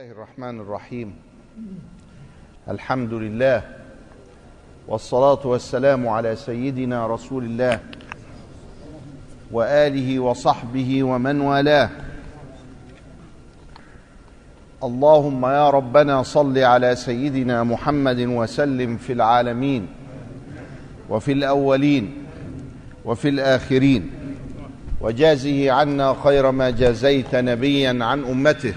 الله 0.00 0.12
الرحمن 0.12 0.60
الرحيم. 0.60 1.14
الحمد 2.68 3.12
لله 3.12 3.62
والصلاة 4.88 5.46
والسلام 5.46 6.08
على 6.08 6.36
سيدنا 6.36 7.06
رسول 7.06 7.44
الله 7.44 7.80
وآله 9.52 10.18
وصحبه 10.18 11.04
ومن 11.04 11.40
والاه. 11.40 11.90
اللهم 14.82 15.46
يا 15.46 15.70
ربنا 15.70 16.22
صل 16.22 16.58
على 16.58 16.96
سيدنا 16.96 17.64
محمد 17.64 18.20
وسلم 18.20 18.96
في 18.96 19.12
العالمين 19.12 19.86
وفي 21.10 21.32
الأولين 21.32 22.24
وفي 23.04 23.28
الآخرين. 23.28 24.10
وجازه 25.00 25.72
عنا 25.72 26.16
خير 26.24 26.50
ما 26.50 26.70
جازيت 26.70 27.34
نبيا 27.34 27.98
عن 28.04 28.24
أمته. 28.24 28.74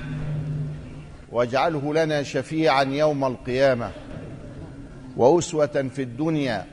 واجعله 1.33 1.93
لنا 1.93 2.23
شفيعا 2.23 2.83
يوم 2.83 3.25
القيامة 3.25 3.89
وأسوة 5.17 5.89
في 5.95 6.01
الدنيا. 6.01 6.65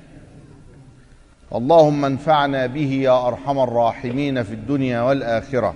اللهم 1.55 2.05
انفعنا 2.05 2.67
به 2.67 2.93
يا 2.93 3.27
أرحم 3.29 3.59
الراحمين 3.59 4.43
في 4.43 4.53
الدنيا 4.53 5.01
والآخرة. 5.01 5.75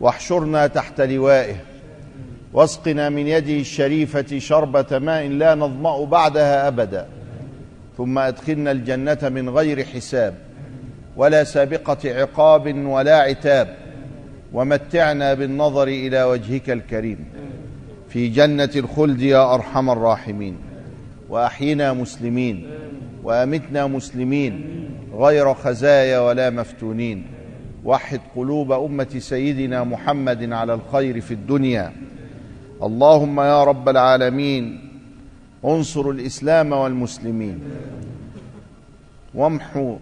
واحشرنا 0.00 0.66
تحت 0.66 1.00
لوائه. 1.00 1.56
واسقنا 2.52 3.08
من 3.08 3.26
يده 3.26 3.60
الشريفة 3.60 4.38
شربة 4.38 4.98
ماء 4.98 5.28
لا 5.28 5.54
نظمأ 5.54 6.04
بعدها 6.04 6.68
أبدا. 6.68 7.08
ثم 7.96 8.18
أدخلنا 8.18 8.70
الجنة 8.70 9.18
من 9.22 9.48
غير 9.48 9.84
حساب. 9.84 10.34
ولا 11.16 11.44
سابقة 11.44 11.98
عقاب 12.04 12.86
ولا 12.86 13.20
عتاب. 13.20 13.76
ومتعنا 14.52 15.34
بالنظر 15.34 15.88
إلى 15.88 16.22
وجهك 16.22 16.70
الكريم. 16.70 17.24
في 18.14 18.28
جنة 18.28 18.70
الخلد 18.76 19.20
يا 19.22 19.54
أرحم 19.54 19.90
الراحمين. 19.90 20.56
وأحينا 21.28 21.92
مسلمين 21.92 22.70
وأمتنا 23.22 23.86
مسلمين 23.86 24.84
غير 25.14 25.54
خزايا 25.54 26.18
ولا 26.18 26.50
مفتونين. 26.50 27.26
وحد 27.84 28.20
قلوب 28.36 28.72
أمة 28.72 29.18
سيدنا 29.18 29.84
محمد 29.84 30.52
على 30.52 30.74
الخير 30.74 31.20
في 31.20 31.34
الدنيا. 31.34 31.92
اللهم 32.82 33.40
يا 33.40 33.64
رب 33.64 33.88
العالمين 33.88 34.90
انصر 35.64 36.10
الإسلام 36.10 36.72
والمسلمين. 36.72 37.60
وامحو 39.34 39.96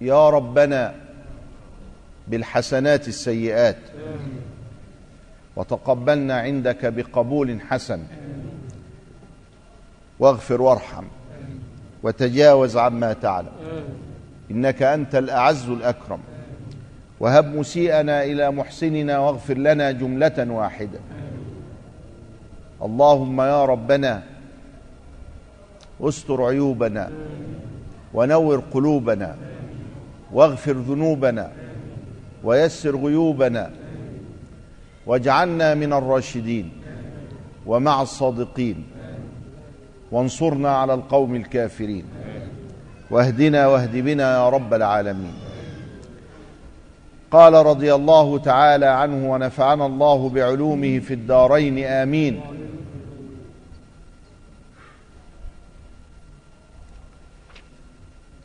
يا 0.00 0.30
ربنا 0.30 0.94
بالحسنات 2.28 3.08
السيئات. 3.08 3.78
وتقبلنا 5.56 6.34
عندك 6.34 6.86
بقبول 6.86 7.60
حسن. 7.60 8.00
واغفر 10.18 10.62
وارحم 10.62 11.04
وتجاوز 12.02 12.76
عما 12.76 13.12
تعلم. 13.12 13.52
إنك 14.50 14.82
أنت 14.82 15.14
الأعز 15.14 15.68
الأكرم. 15.68 16.20
وهب 17.20 17.56
مسيئنا 17.56 18.24
إلى 18.24 18.50
محسننا 18.50 19.18
واغفر 19.18 19.58
لنا 19.58 19.90
جملة 19.90 20.50
واحدة. 20.50 21.00
اللهم 22.82 23.40
يا 23.40 23.64
ربنا 23.64 24.22
استر 26.00 26.44
عيوبنا 26.44 27.10
ونور 28.14 28.62
قلوبنا 28.72 29.36
واغفر 30.32 30.72
ذنوبنا 30.72 31.52
ويسر 32.44 32.96
غيوبنا 32.96 33.70
واجعلنا 35.06 35.74
من 35.74 35.92
الراشدين 35.92 36.72
ومع 37.66 38.02
الصادقين 38.02 38.86
وانصرنا 40.12 40.76
على 40.76 40.94
القوم 40.94 41.34
الكافرين 41.34 42.04
واهدنا 43.10 43.66
واهد 43.66 43.96
بنا 43.96 44.34
يا 44.34 44.48
رب 44.48 44.74
العالمين. 44.74 45.34
قال 47.30 47.54
رضي 47.54 47.94
الله 47.94 48.38
تعالى 48.38 48.86
عنه 48.86 49.30
ونفعنا 49.30 49.86
الله 49.86 50.28
بعلومه 50.28 50.98
في 50.98 51.14
الدارين 51.14 51.84
آمين. 51.84 52.40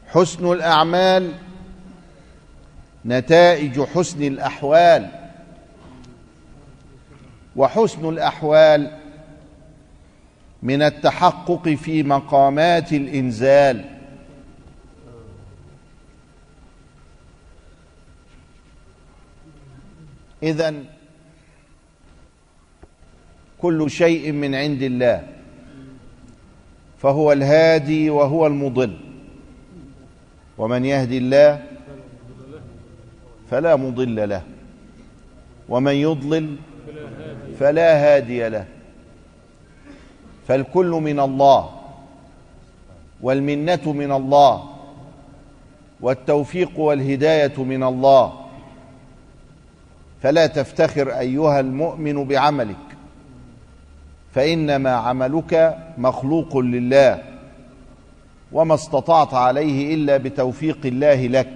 حسن 0.07 0.51
الأعمال 0.51 1.31
نتائج 3.05 3.81
حسن 3.81 4.23
الأحوال. 4.23 5.28
وحسن 7.59 8.09
الأحوال 8.09 8.91
من 10.63 10.81
التحقق 10.81 11.69
في 11.69 12.03
مقامات 12.03 12.93
الإنزال. 12.93 13.85
اذا 20.43 20.73
كل 23.59 23.89
شيء 23.89 24.31
من 24.31 24.55
عند 24.55 24.81
الله 24.81 25.27
فهو 26.97 27.31
الهادي 27.31 28.09
وهو 28.09 28.47
المضل. 28.47 28.97
ومن 30.57 30.85
يهدي 30.85 31.17
الله 31.17 31.63
فلا 33.51 33.75
مضل 33.75 34.29
له 34.29 34.43
ومن 35.69 35.93
يضلل 35.93 36.55
فلا 37.59 38.15
هادي 38.15 38.49
له. 38.49 38.65
فالكل 40.47 40.85
من 40.85 41.19
الله 41.19 41.69
والمنة 43.21 43.93
من 43.93 44.11
الله 44.11 44.63
والتوفيق 46.01 46.79
والهداية 46.79 47.63
من 47.63 47.83
الله. 47.83 48.33
فلا 50.21 50.47
تفتخر 50.47 51.19
أيها 51.19 51.59
المؤمن 51.59 52.23
بعملك 52.23 52.75
فإنما 54.33 54.89
عملك 54.89 55.77
مخلوق 55.97 56.57
لله 56.57 57.23
وما 58.51 58.75
استطعت 58.75 59.33
عليه 59.33 59.95
إلا 59.95 60.17
بتوفيق 60.17 60.79
الله 60.85 61.27
لك 61.27 61.49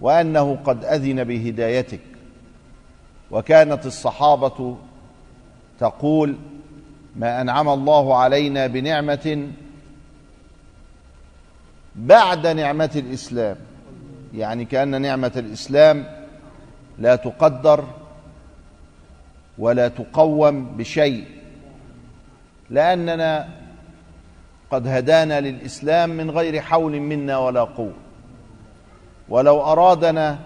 وأنه 0.00 0.58
قد 0.64 0.84
أذن 0.84 1.24
بهدايتك. 1.24 2.00
وكانت 3.30 3.86
الصحابة 3.86 4.76
تقول 5.80 6.36
ما 7.16 7.40
أنعم 7.40 7.68
الله 7.68 8.16
علينا 8.16 8.66
بنعمة 8.66 9.48
بعد 11.96 12.46
نعمة 12.46 12.90
الإسلام. 12.96 13.56
يعني 14.34 14.64
كأن 14.64 15.02
نعمة 15.02 15.32
الإسلام 15.36 16.06
لا 16.98 17.16
تقدر 17.16 17.84
ولا 19.58 19.88
تقوم 19.88 20.76
بشيء. 20.76 21.24
لأننا 22.70 23.48
قد 24.70 24.86
هدانا 24.86 25.40
للإسلام 25.40 26.10
من 26.10 26.30
غير 26.30 26.60
حول 26.60 27.00
منا 27.00 27.38
ولا 27.38 27.64
قوة. 27.64 27.94
ولو 29.28 29.62
أرادنا 29.62 30.38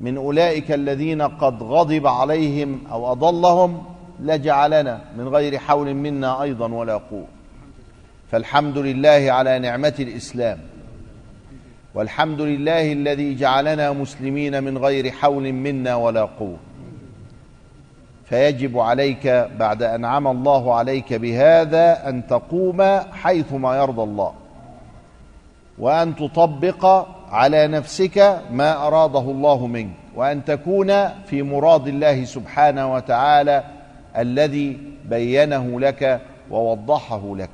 من 0.00 0.16
أولئك 0.16 0.72
الذين 0.72 1.22
قد 1.22 1.62
غضب 1.62 2.06
عليهم 2.06 2.80
أو 2.92 3.12
أضلهم 3.12 3.82
لجعلنا 4.20 5.00
من 5.18 5.28
غير 5.28 5.58
حول 5.58 5.94
منا 5.94 6.42
أيضا 6.42 6.72
ولا 6.72 6.96
قوة. 6.96 7.26
فالحمد 8.30 8.78
لله 8.78 9.26
على 9.32 9.58
نعمة 9.58 9.94
الإسلام. 10.00 10.58
والحمد 11.94 12.40
لله 12.40 12.92
الذي 12.92 13.34
جعلنا 13.34 13.92
مسلمين 13.92 14.64
من 14.64 14.78
غير 14.78 15.10
حول 15.10 15.52
منا 15.52 15.94
ولا 15.94 16.24
قوة. 16.24 16.56
فيجب 18.24 18.78
عليك 18.78 19.26
بعد 19.58 19.82
أن 19.82 19.94
انعم 19.94 20.26
الله 20.28 20.74
عليك 20.74 21.14
بهذا 21.14 22.08
أن 22.08 22.26
تقوم 22.26 23.00
حيثما 23.12 23.76
يرضى 23.76 24.02
الله. 24.02 24.32
وأن 25.78 26.16
تطبق 26.16 27.06
على 27.30 27.66
نفسك 27.66 28.42
ما 28.50 28.86
أراده 28.86 29.18
الله 29.18 29.66
منك 29.66 29.94
وأن 30.14 30.44
تكون 30.44 31.08
في 31.08 31.42
مراد 31.42 31.88
الله 31.88 32.24
سبحانه 32.24 32.94
وتعالى 32.94 33.64
الذي 34.16 34.80
بينه 35.04 35.80
لك 35.80 36.20
ووضحه 36.50 37.36
لك. 37.36 37.50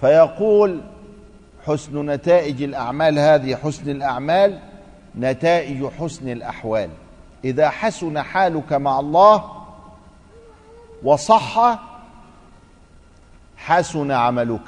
فيقول 0.00 0.80
حسن 1.66 2.10
نتائج 2.10 2.62
الأعمال 2.62 3.18
هذه 3.18 3.56
حسن 3.56 3.90
الأعمال 3.90 4.58
نتائج 5.18 5.86
حسن 5.86 6.28
الأحوال. 6.28 6.90
إذا 7.44 7.70
حسن 7.70 8.22
حالك 8.22 8.72
مع 8.72 9.00
الله 9.00 9.44
وصح 11.02 11.78
حسن 13.56 14.10
عملك. 14.10 14.60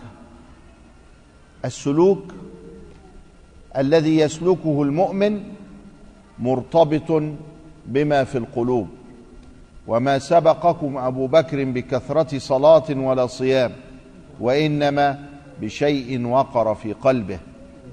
السلوك 1.66 2.22
الذي 3.76 4.18
يسلكه 4.18 4.82
المؤمن 4.82 5.42
مرتبط 6.38 7.22
بما 7.86 8.24
في 8.24 8.38
القلوب 8.38 8.88
وما 9.86 10.18
سبقكم 10.18 10.98
أبو 10.98 11.26
بكر 11.26 11.64
بكثرة 11.64 12.38
صلاة 12.38 12.84
ولا 12.90 13.26
صيام 13.26 13.72
وإنما 14.40 15.28
بشيء 15.60 16.26
وقر 16.26 16.74
في 16.74 16.92
قلبه. 16.92 17.38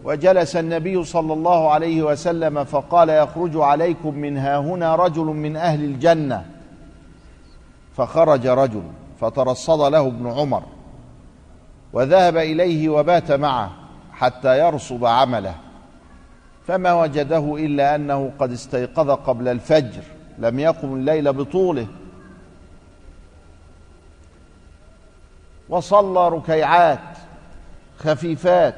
وجلس 0.04 0.56
النبي 0.56 1.04
صلى 1.04 1.34
الله 1.34 1.72
عليه 1.72 2.04
وسلم 2.04 2.64
فقال 2.64 3.10
يخرج 3.10 3.58
عليكم 3.58 4.16
من 4.16 4.38
هاهنا 4.38 4.96
رجل 4.96 5.26
من 5.26 5.56
أهل 5.56 5.84
الجنة. 5.84 6.46
فخرج 7.98 8.48
رجل 8.48 8.84
فترصد 9.20 9.82
له 9.92 10.08
ابن 10.08 10.28
عمر. 10.28 10.64
وذهب 11.94 12.38
إليه 12.38 12.90
وبات 12.90 13.32
معه 13.32 13.72
حتى 14.14 14.60
يرصد 14.60 15.04
عمله 15.04 15.56
فما 16.68 16.94
وجده 16.94 17.56
إلا 17.56 17.96
أنه 17.96 18.32
قد 18.40 18.52
استيقظ 18.52 19.12
قبل 19.12 19.48
الفجر 19.48 20.04
لم 20.40 20.60
يقم 20.60 20.94
الليل 20.94 21.34
بطوله. 21.34 21.88
وصلى 25.70 26.30
ركيعات 26.30 27.18
خفيفات 27.98 28.76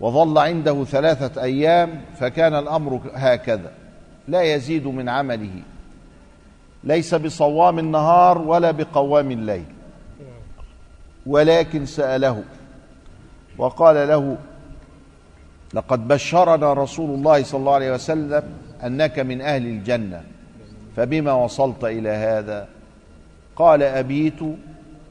وظل 0.00 0.38
عنده 0.38 0.84
ثلاثة 0.84 1.42
أيام 1.42 2.00
فكان 2.20 2.54
الأمر 2.54 3.00
هكذا 3.14 3.72
لا 4.28 4.42
يزيد 4.42 4.86
من 4.86 5.08
عمله. 5.08 5.62
ليس 6.84 7.14
بصوام 7.14 7.78
النهار 7.78 8.38
ولا 8.38 8.70
بقوام 8.70 9.30
الليل. 9.30 9.64
ولكن 11.26 11.86
سأله 11.86 12.42
وقال 13.58 14.08
له 14.08 14.36
لقد 15.74 16.08
بشرنا 16.08 16.72
رسول 16.72 17.10
الله 17.10 17.42
صلى 17.42 17.58
الله 17.60 17.74
عليه 17.74 17.92
وسلم 17.92 18.42
أنك 18.84 19.18
من 19.18 19.40
أهل 19.40 19.66
الجنة 19.66 20.22
فبما 20.96 21.32
وصلت 21.32 21.84
إلى 21.84 22.08
هذا؟ 22.08 22.68
قال 23.56 23.82
أبيت 23.82 24.40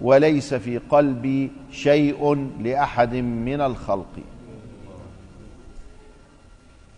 وليس 0.02 0.54
في 0.54 0.78
قلبي 0.78 1.52
شيء 1.72 2.50
لأحد 2.62 3.16
من 3.16 3.62
الخلق. 3.62 4.20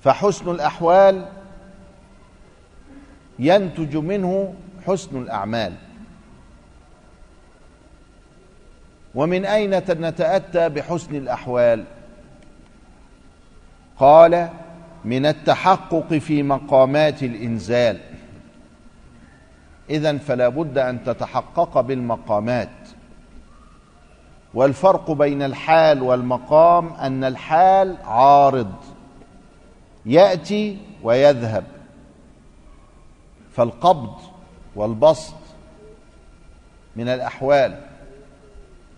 فحسن 0.03 0.51
الأحوال 0.51 1.25
ينتج 3.39 3.97
منه 3.97 4.53
حسن 4.87 5.21
الأعمال. 5.21 5.73
ومن 9.15 9.45
أين 9.45 9.69
نتأتى 9.77 10.69
بحسن 10.69 11.15
الأحوال؟ 11.15 11.85
قال 13.99 14.49
من 15.05 15.25
التحقق 15.25 16.13
في 16.13 16.43
مقامات 16.43 17.23
الإنزال. 17.23 17.99
اذا 19.89 20.17
فلا 20.17 20.49
بد 20.49 20.77
أن 20.77 21.03
تتحقق 21.03 21.81
بالمقامات. 21.81 22.69
والفرق 24.53 25.11
بين 25.11 25.41
الحال 25.41 26.03
والمقام 26.03 26.93
أن 26.93 27.23
الحال 27.23 27.97
عارض. 28.03 28.73
يأتي 30.05 30.77
ويذهب. 31.03 31.63
فالقبض 33.51 34.15
والبسط 34.75 35.35
من 36.95 37.07
الأحوال. 37.07 37.92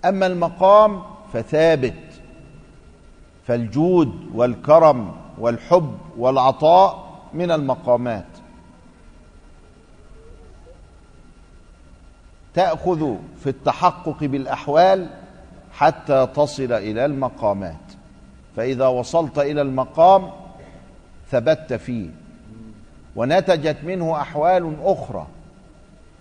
أما 0.05 0.25
المقام 0.25 1.03
فثابت. 1.33 1.93
فالجود 3.47 4.29
والكرم 4.33 5.15
والحب 5.37 5.97
والعطاء 6.17 7.19
من 7.33 7.51
المقامات. 7.51 8.25
تأخذ 12.53 13.15
في 13.43 13.49
التحقق 13.49 14.23
بالأحوال 14.23 15.09
حتى 15.71 16.27
تصل 16.35 16.71
إلى 16.73 17.05
المقامات. 17.05 17.75
فإذا 18.55 18.87
وصلت 18.87 19.39
إلى 19.39 19.61
المقام 19.61 20.29
ثبت 21.31 21.73
فيه. 21.73 22.09
ونتجت 23.15 23.77
منه 23.83 24.21
أحوال 24.21 24.75
أخرى. 24.83 25.27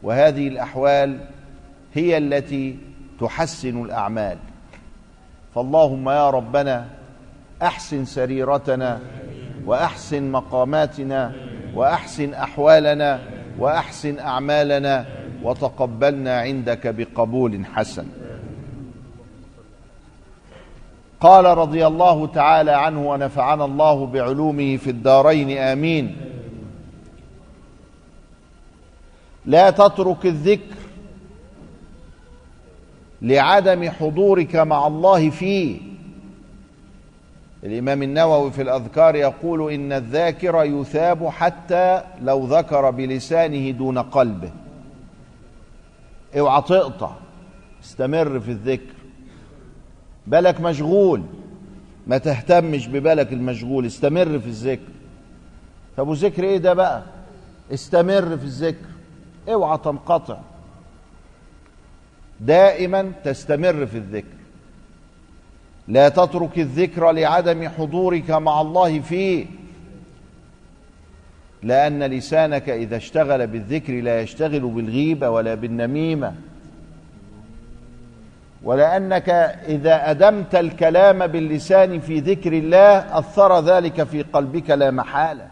وهذه 0.03 0.49
الأحوال 0.49 1.21
هي 1.95 2.19
التي 2.19 2.79
تحسن 3.25 3.85
الأعمال. 3.85 4.39
فاللهم 5.55 6.09
يا 6.09 6.31
ربنا 6.31 6.89
أحسن 7.63 8.05
سريرتنا 8.05 9.01
وأحسن 9.67 10.33
مقاماتنا 10.33 11.33
وأحسن 11.75 12.35
أحوالنا 12.35 13.21
وأحسن 13.59 14.19
أعمالنا 14.19 15.07
وتقبلنا 15.43 16.41
عندك 16.41 16.87
بقبول 16.87 17.67
حسن. 17.67 18.07
قال 21.21 21.45
رضي 21.45 21.87
الله 21.87 22.27
تعالى 22.27 22.71
عنه 22.71 23.11
ونفعنا 23.11 23.65
الله 23.65 24.07
بعلومه 24.07 24.77
في 24.77 24.91
الدارين 24.91 25.59
آمين. 25.59 26.17
لا 29.47 29.71
تترك 29.71 30.27
الذكر 30.27 30.84
لعدم 33.25 33.91
حضورك 33.91 34.57
مع 34.57 34.87
الله 34.87 35.31
فيه. 35.31 35.81
الإمام 37.65 38.03
النووي 38.03 38.51
في 38.51 38.63
الأذكار 38.63 39.15
يقول 39.15 39.73
إن 39.73 39.93
الذاكر 39.93 40.65
يثاب 40.65 41.29
حتى 41.29 42.03
لو 42.23 42.45
ذكر 42.47 42.91
بلسانه 42.91 43.71
دون 43.71 43.99
قلبه. 43.99 44.51
اوعى 46.39 46.63
تقطع 46.63 47.11
استمر 47.85 48.41
في 48.41 48.51
الذكر. 48.51 48.95
بالك 50.27 50.61
مشغول 50.61 51.23
ما 52.07 52.19
تهتمش 52.19 52.89
ببالك 52.89 53.33
المشغول 53.33 53.87
استمر 53.87 54.39
في 54.39 54.47
الذكر. 54.47 54.93
طب 55.97 56.09
وذكر 56.09 56.45
إيه 56.45 56.59
ده 56.59 56.75
بقى؟ 56.75 57.03
استمر 57.75 58.37
في 58.37 58.45
الذكر 58.45 58.87
اوعى 59.49 59.79
تنقطع. 59.79 60.39
دائما 62.47 63.13
تستمر 63.25 63.87
في 63.87 63.97
الذكر. 63.97 64.37
لا 65.89 66.09
تترك 66.09 66.59
الذكر 66.59 67.11
لعدم 67.11 67.69
حضورك 67.69 68.31
مع 68.31 68.61
الله 68.61 69.01
فيه 69.01 69.47
لأن 71.63 72.03
لسانك 72.03 72.69
إذا 72.69 72.97
اشتغل 72.97 73.47
بالذكر 73.47 73.93
لا 74.01 74.21
يشتغل 74.21 74.61
بالغيبة 74.61 75.31
ولا 75.31 75.55
بالنميمة. 75.55 76.35
ولأنك 78.63 79.29
إذا 79.69 80.11
أدمت 80.11 80.55
الكلام 80.55 81.27
باللسان 81.27 82.01
في 82.01 82.21
ذكر 82.21 82.53
الله 82.53 83.19
أثر 83.19 83.61
ذلك 83.61 84.03
في 84.03 84.23
قلبك 84.23 84.71
لا 84.71 84.91
محالة. 84.91 85.49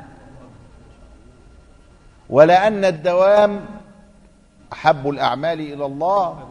ولأن 2.31 2.85
الدوام 2.85 3.61
أحب 4.73 5.09
الأعمال 5.09 5.61
إلى 5.61 5.87
الله. 5.87 6.49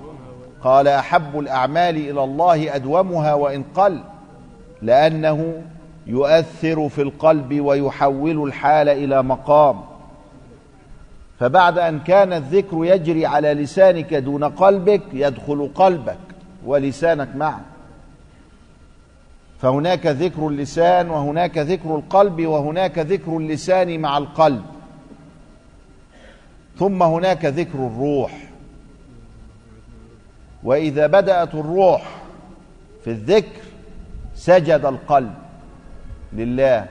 قال 0.64 0.88
أحب 0.88 1.40
الأعمال 1.40 1.96
إلى 1.98 2.24
الله 2.24 2.76
أدومها 2.76 3.34
وإن 3.34 3.64
قل 3.76 4.04
لأنه 4.82 5.62
يؤثر 6.08 6.90
في 6.90 7.02
القلب 7.02 7.62
ويحول 7.62 8.44
الحال 8.48 8.90
إلى 8.90 9.24
مقام. 9.24 9.82
فبعد 11.40 11.78
أن 11.78 12.00
كان 12.00 12.34
الذكر 12.34 12.86
يجري 12.86 13.26
على 13.26 13.54
لسانك 13.54 14.14
دون 14.14 14.44
قلبك 14.44 15.02
يدخل 15.14 15.72
قلبك 15.76 16.18
ولسانك 16.66 17.36
معا 17.36 17.62
فهناك 19.62 20.06
ذكر 20.06 20.48
اللسان 20.48 21.10
وهناك 21.10 21.58
ذكر 21.58 21.96
القلب 21.96 22.46
وهناك 22.46 23.00
ذكر 23.00 23.38
اللسان 23.38 24.00
مع 24.00 24.18
القلب. 24.18 24.62
ثم 26.78 27.04
هناك 27.04 27.46
ذكر 27.46 27.88
الروح. 27.88 28.51
وإذا 30.64 31.08
بدأت 31.08 31.56
الروح 31.56 32.22
في 33.04 33.10
الذكر 33.10 33.62
سجد 34.36 34.86
القلب 34.86 35.34
لله. 36.34 36.86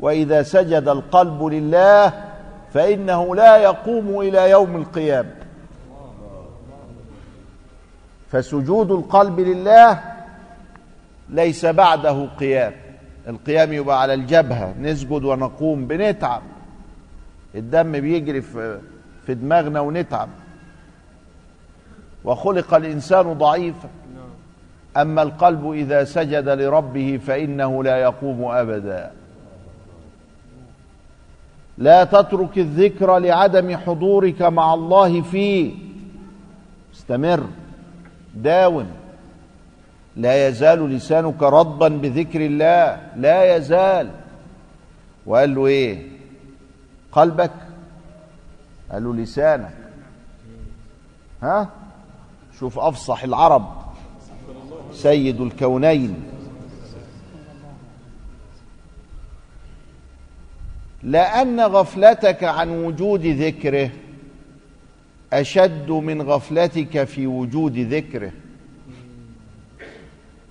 وإذا 0.00 0.42
سجد 0.42 0.88
القلب 0.88 1.42
لله 1.42 2.12
فإنه 2.72 3.36
لا 3.36 3.56
يقوم 3.56 4.20
إلى 4.20 4.50
يوم 4.50 4.76
القيامة. 4.76 5.34
فسجود 8.30 8.90
القلب 8.90 9.40
لله 9.40 10.00
ليس 11.28 11.66
بعده 11.66 12.26
قيام. 12.26 12.72
القيام 13.28 13.72
يبقى 13.72 14.00
على 14.00 14.14
الجبهة 14.14 14.74
نسجد 14.80 15.24
ونقوم 15.24 15.86
بنتعب. 15.86 16.42
الدم 17.54 17.92
بيجري 17.92 18.40
في 19.26 19.34
دماغنا 19.34 19.80
ونتعب. 19.80 20.28
وخلق 22.24 22.74
الإنسان 22.74 23.32
ضعيفا 23.32 23.88
أما 24.96 25.22
القلب 25.22 25.70
إذا 25.72 26.04
سجد 26.04 26.48
لربه 26.48 27.20
فإنه 27.26 27.84
لا 27.84 27.96
يقوم 27.96 28.44
أبدا. 28.44 29.10
لا 31.78 32.04
تترك 32.04 32.58
الذكر 32.58 33.18
لعدم 33.18 33.76
حضورك 33.76 34.42
مع 34.42 34.74
الله 34.74 35.22
فيه. 35.22 35.72
استمر. 36.94 37.46
داوم 38.34 38.86
لا 40.16 40.48
يزال 40.48 40.90
لسانك 40.90 41.42
رطبا 41.42 41.88
بذكر 41.88 42.40
الله. 42.40 43.00
لا 43.16 43.56
يزال. 43.56 44.10
وقال 45.26 45.54
له 45.54 45.66
إيه؟ 45.66 46.08
قلبك. 47.12 47.50
قال 48.92 49.04
له 49.04 49.14
لسانك. 49.14 49.76
ها؟ 51.42 51.68
شوف 52.60 52.78
أفصح 52.78 53.22
العرب. 53.22 53.66
سيد 54.92 55.40
الكونين. 55.40 56.22
لأن 61.02 61.60
غفلتك 61.60 62.44
عن 62.44 62.84
وجود 62.84 63.26
ذكره 63.26 63.90
أشد 65.32 65.90
من 65.90 66.22
غفلتك 66.22 67.04
في 67.04 67.26
وجود 67.26 67.78
ذكره. 67.78 68.32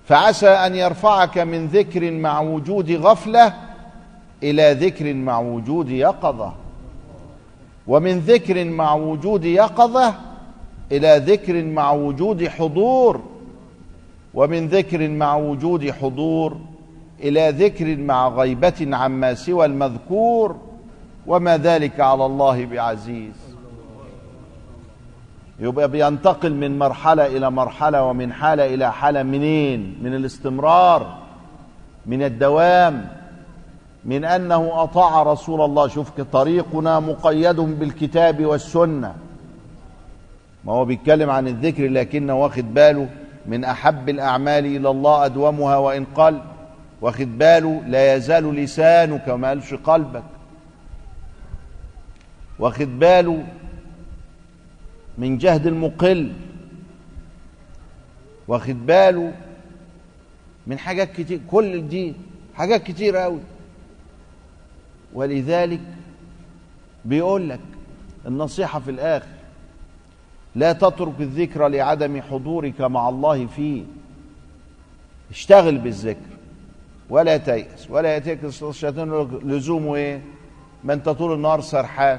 فعسى 0.04 0.48
أن 0.48 0.74
يرفعك 0.74 1.38
من 1.38 1.66
ذكر 1.66 2.10
مع 2.10 2.40
وجود 2.40 2.90
غفلة 2.90 3.54
إلى 4.42 4.72
ذكر 4.72 5.14
مع 5.14 5.38
وجود 5.38 5.90
يقظة. 5.90 6.54
ومن 7.86 8.18
ذكر 8.18 8.64
مع 8.64 8.94
وجود 8.94 9.44
يقظة 9.44 10.29
إلى 10.92 11.22
ذكر 11.26 11.64
مع 11.64 11.92
وجود 11.92 12.48
حضور 12.48 13.20
ومن 14.34 14.68
ذكر 14.68 15.08
مع 15.08 15.36
وجود 15.36 15.90
حضور 15.90 16.56
إلى 17.20 17.50
ذكر 17.50 17.96
مع 17.96 18.28
غيبة 18.28 18.88
عما 18.96 19.34
سوى 19.34 19.66
المذكور 19.66 20.56
وما 21.26 21.56
ذلك 21.56 22.00
على 22.00 22.26
الله 22.26 22.66
بعزيز. 22.66 23.34
يبقى 25.60 25.88
بينتقل 25.88 26.54
من 26.54 26.78
مرحلة 26.78 27.26
إلى 27.26 27.50
مرحلة 27.50 28.04
ومن 28.04 28.32
حالة 28.32 28.74
إلى 28.74 28.92
حالة 28.92 29.22
منين؟ 29.22 29.98
من 30.02 30.14
الاستمرار 30.14 31.18
من 32.06 32.22
الدوام 32.22 33.08
من 34.04 34.24
أنه 34.24 34.82
أطاع 34.82 35.22
رسول 35.22 35.60
الله. 35.60 35.88
شوف 35.88 36.20
طريقنا 36.20 37.00
مقيد 37.00 37.60
بالكتاب 37.60 38.46
والسنة. 38.46 39.14
ما 40.64 40.72
هو 40.72 40.84
بيتكلم 40.84 41.30
عن 41.30 41.48
الذكر 41.48 41.88
لكنه 41.88 42.34
واخد 42.34 42.74
باله 42.74 43.08
من 43.46 43.64
أحب 43.64 44.08
الأعمال 44.08 44.66
إلى 44.66 44.90
الله 44.90 45.24
أدومها 45.24 45.76
وإن 45.76 46.04
قل. 46.04 46.40
واخد 47.00 47.38
باله 47.38 47.82
لا 47.86 48.14
يزال 48.14 48.54
لسانك 48.54 49.28
وما 49.28 49.48
قالش 49.48 49.74
قلبك. 49.74 50.22
واخد 52.58 52.98
باله 52.98 53.44
من 55.18 55.38
جهد 55.38 55.66
المقل. 55.66 56.32
واخد 58.48 58.86
باله 58.86 59.32
من 60.66 60.78
حاجات 60.78 61.12
كتير 61.12 61.40
كل 61.50 61.88
دي 61.88 62.14
حاجات 62.54 62.82
كتير 62.82 63.16
قوي 63.16 63.40
ولذلك 65.14 65.80
بيقول 67.04 67.48
لك 67.48 67.60
النصيحة 68.26 68.80
في 68.80 68.90
الآخر 68.90 69.26
لا 70.54 70.72
تترك 70.72 71.20
الذكر 71.20 71.68
لعدم 71.68 72.22
حضورك 72.22 72.80
مع 72.80 73.08
الله 73.08 73.46
فيه. 73.46 73.82
اشتغل 75.30 75.78
بالذكر. 75.78 76.30
ولا 77.10 77.36
تيأس. 77.36 77.90
ولا 77.90 78.14
يأتيك 78.14 78.44
الشيطان 78.44 79.40
لزومه 79.44 79.94
إيه؟ 79.94 80.20
ما 80.84 80.92
أنت 80.92 81.08
طول 81.08 81.34
النهار 81.34 81.60
سرحان. 81.60 82.18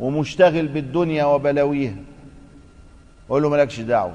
ومشتغل 0.00 0.68
بالدنيا 0.68 1.24
وبلاويها. 1.24 1.96
قول 3.28 3.42
له 3.42 3.48
مالكش 3.48 3.80
دعوة. 3.80 4.14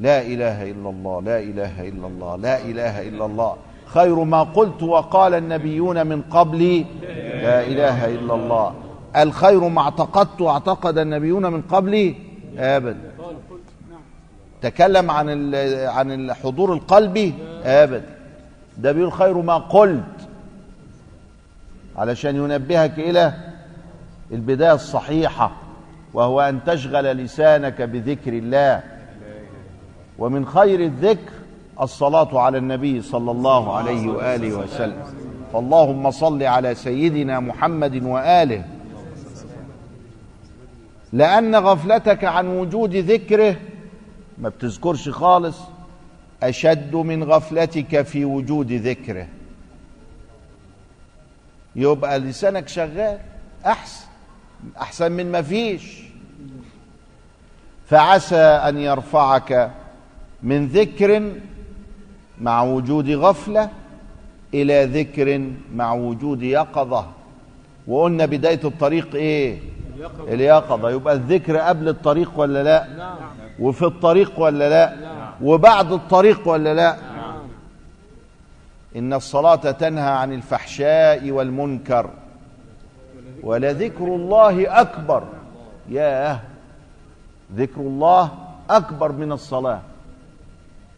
لا 0.00 0.22
إله 0.22 0.70
إلا 0.70 0.90
الله 0.90 1.22
لا 1.22 1.38
إله 1.40 1.88
إلا 1.88 2.06
الله 2.06 2.36
لا 2.36 2.62
إله 2.64 3.08
إلا 3.08 3.26
الله. 3.26 3.56
خير 3.86 4.24
ما 4.24 4.42
قلت 4.42 4.82
وقال 4.82 5.34
النبيون 5.34 6.06
من 6.06 6.22
قبلي 6.22 6.86
لا 7.42 7.66
إله 7.66 8.06
إلا 8.06 8.34
الله. 8.34 8.74
الخير 9.16 9.68
ما 9.68 9.80
اعتقدت 9.80 10.40
واعتقد 10.40 10.98
النبيون 10.98 11.46
من 11.46 11.62
قبلي. 11.62 12.14
أبدا. 12.58 13.10
تكلم 14.62 15.10
عن 15.10 15.54
عن 15.84 16.12
الحضور 16.12 16.72
القلبي. 16.72 17.34
أبدا. 17.64 18.16
ده 18.78 18.92
بيقول 18.92 19.12
خير 19.12 19.42
ما 19.42 19.58
قلت. 19.58 20.02
علشان 21.96 22.36
ينبهك 22.36 22.98
إلى 22.98 23.34
البداية 24.32 24.74
الصحيحة 24.74 25.52
وهو 26.14 26.40
أن 26.40 26.60
تشغل 26.66 27.04
لسانك 27.04 27.82
بذكر 27.82 28.32
الله. 28.32 28.82
ومن 30.18 30.46
خير 30.46 30.80
الذكر 30.80 31.32
الصلاة 31.80 32.40
على 32.40 32.58
النبي 32.58 33.02
صلى 33.02 33.30
الله 33.30 33.76
عليه 33.76 34.08
وآله 34.08 34.54
وسلم. 34.54 35.02
فاللهم 35.52 36.10
صل 36.10 36.42
على 36.42 36.74
سيدنا 36.74 37.40
محمد 37.40 38.02
وآله. 38.02 38.64
لأن 41.12 41.56
غفلتك 41.56 42.24
عن 42.24 42.46
وجود 42.46 42.96
ذكره 42.96 43.56
ما 44.38 44.48
بتذكرش 44.48 45.08
خالص 45.08 45.58
أشد 46.42 46.94
من 46.94 47.24
غفلتك 47.24 48.02
في 48.02 48.24
وجود 48.24 48.72
ذكره. 48.72 49.26
يبقى 51.76 52.18
لسانك 52.18 52.68
شغال 52.68 53.18
أحسن 53.66 54.06
أحسن 54.80 55.12
من 55.12 55.32
ما 55.32 55.42
فيش. 55.42 56.02
فعسى 57.86 58.36
أن 58.36 58.78
يرفعك 58.78 59.70
من 60.42 60.66
ذكر 60.66 61.32
مع 62.40 62.62
وجود 62.62 63.10
غفلة 63.10 63.70
إلى 64.54 64.84
ذكر 64.84 65.50
مع 65.74 65.92
وجود 65.92 66.42
يقظة. 66.42 67.06
وقلنا 67.86 68.26
بداية 68.26 68.60
الطريق 68.64 69.14
إيه؟ 69.14 69.58
اليقظة. 70.28 70.90
يبقى 70.90 71.14
الذكر 71.14 71.56
قبل 71.56 71.88
الطريق 71.88 72.30
ولا 72.36 72.62
لا؟ 72.62 72.86
وفي 73.60 73.84
الطريق 73.84 74.40
ولا 74.40 74.68
لا؟ 74.68 74.96
وبعد 75.42 75.92
الطريق 75.92 76.48
ولا 76.48 76.74
لا؟ 76.74 76.96
إن 78.96 79.12
الصلاة 79.12 79.54
تنهى 79.54 80.10
عن 80.10 80.32
الفحشاء 80.32 81.30
والمنكر. 81.30 82.10
ولذكر 83.42 84.04
الله 84.04 84.80
أكبر. 84.80 85.24
ياه. 85.88 86.40
ذكر 87.56 87.80
الله 87.80 88.30
أكبر 88.70 89.12
من 89.12 89.32
الصلاة. 89.32 89.80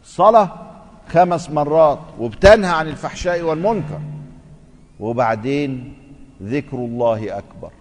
الصلاه 0.03 0.49
خمس 1.09 1.49
مرات 1.49 1.99
وبتنهى 2.19 2.71
عن 2.71 2.87
الفحشاء 2.87 3.41
والمنكر. 3.41 3.99
وبعدين 4.99 5.93
ذكر 6.43 6.77
الله 6.77 7.37
أكبر. 7.37 7.71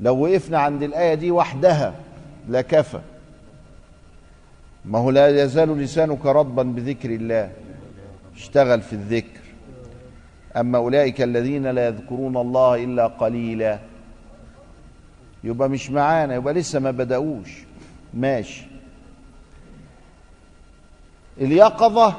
لو 0.00 0.24
وقفنا 0.24 0.58
عند 0.58 0.82
الآية 0.82 1.14
دي 1.14 1.30
وحدها 1.30 1.94
لكفى 2.48 3.00
ما 4.84 4.98
هو 4.98 5.10
لا 5.10 5.42
يزال 5.44 5.78
لسانك 5.78 6.26
رطبا 6.26 6.62
بذكر 6.62 7.10
الله. 7.10 7.50
اشتغل 8.36 8.80
في 8.80 8.92
الذكر. 8.92 9.40
أما 10.56 10.78
أولئك 10.78 11.22
الذين 11.22 11.66
لا 11.66 11.86
يذكرون 11.86 12.36
الله 12.36 12.84
إلا 12.84 13.06
قليلا. 13.06 13.78
يبقى 15.44 15.68
مش 15.68 15.90
معانا 15.90 16.34
يبقى 16.34 16.54
لسه 16.54 16.80
ما 16.80 16.90
بدأوش. 16.90 17.50
ماشي. 18.14 18.66
اليقظة 21.40 22.16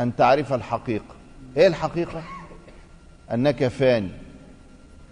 أن 0.00 0.16
تعرف 0.16 0.52
الحقيقة. 0.52 1.14
إيه 1.56 1.66
الحقيقة؟ 1.66 2.22
أنك 3.34 3.68
فاني. 3.68 4.10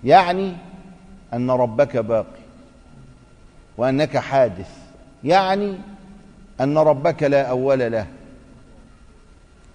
يعني 0.04 0.56
أن 1.35 1.50
ربك 1.50 1.97
باقي 1.97 2.49
وأنك 3.78 4.16
حادث 4.16 4.70
يعني 5.25 5.75
أن 6.61 6.78
ربك 6.78 7.23
لا 7.23 7.42
أول 7.42 7.92
له 7.92 8.06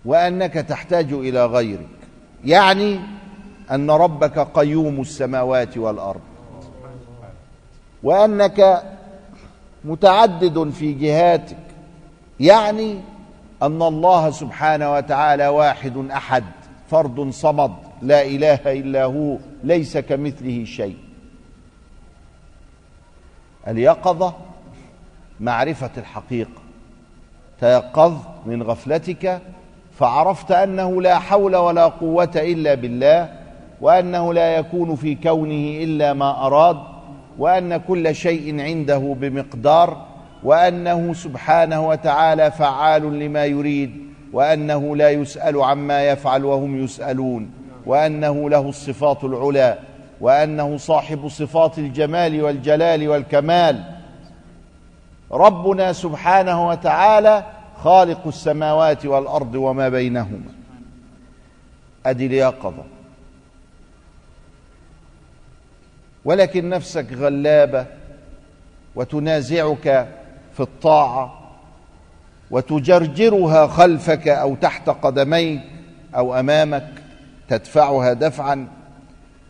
وأنك 0.05 0.53
تحتاج 0.53 1.13
إلى 1.13 1.45
غيرك 1.45 1.87
يعني 2.45 2.99
أن 3.71 3.91
ربك 3.91 4.39
قيوم 4.39 5.01
السماوات 5.01 5.77
والأرض 5.77 6.21
وأنك 8.03 8.83
متعدد 9.85 10.69
في 10.69 10.93
جهاتك 10.93 11.57
يعني 12.39 13.01
أن 13.61 13.81
الله 13.81 14.31
سبحانه 14.31 14.93
وتعالى 14.93 15.47
واحد 15.47 15.97
أحد 16.11 16.43
فرد 16.91 17.29
صمد 17.29 17.73
لا 18.01 18.25
إله 18.25 18.59
إلا 18.73 19.03
هو 19.03 19.37
ليس 19.63 19.97
كمثله 19.97 20.65
شيء. 20.65 20.97
اليقظة 23.67 24.33
معرفة 25.39 25.91
الحقيقة. 25.97 26.61
تيقظت 27.59 28.27
من 28.45 28.63
غفلتك 28.63 29.41
فعرفت 29.99 30.51
أنه 30.51 31.01
لا 31.01 31.19
حول 31.19 31.55
ولا 31.55 31.87
قوة 31.87 32.31
إلا 32.35 32.73
بالله 32.73 33.29
وأنه 33.81 34.33
لا 34.33 34.55
يكون 34.55 34.95
في 34.95 35.15
كونه 35.15 35.83
إلا 35.83 36.13
ما 36.13 36.45
أراد 36.45 36.77
وأن 37.39 37.77
كل 37.77 38.15
شيء 38.15 38.61
عنده 38.61 39.15
بمقدار 39.19 40.05
وأنه 40.43 41.13
سبحانه 41.13 41.87
وتعالى 41.87 42.51
فعال 42.51 43.19
لما 43.19 43.45
يريد 43.45 43.91
وأنه 44.33 44.95
لا 44.95 45.09
يسأل 45.09 45.61
عما 45.61 46.03
يفعل 46.03 46.45
وهم 46.45 46.83
يسألون 46.83 47.51
وأنه 47.85 48.49
له 48.49 48.69
الصفات 48.69 49.23
العلى. 49.23 49.77
وأنه 50.21 50.77
صاحب 50.77 51.27
صفات 51.27 51.77
الجمال 51.77 52.41
والجلال 52.41 53.07
والكمال. 53.07 53.83
ربنا 55.31 55.93
سبحانه 55.93 56.67
وتعالى 56.67 57.43
خالق 57.83 58.27
السماوات 58.27 59.05
والأرض 59.05 59.55
وما 59.55 59.89
بينهما. 59.89 60.51
ادي 62.05 62.25
اليقظه 62.25 62.83
ولكن 66.25 66.69
نفسك 66.69 67.13
غلابة 67.13 67.85
وتنازعك 68.95 70.07
في 70.53 70.59
الطاعة 70.59 71.39
وتجرجرها 72.51 73.67
خلفك 73.67 74.27
أو 74.27 74.55
تحت 74.55 74.89
قدميك 74.89 75.61
أو 76.15 76.39
أمامك 76.39 76.89
تدفعها 77.49 78.13
دفعا 78.13 78.67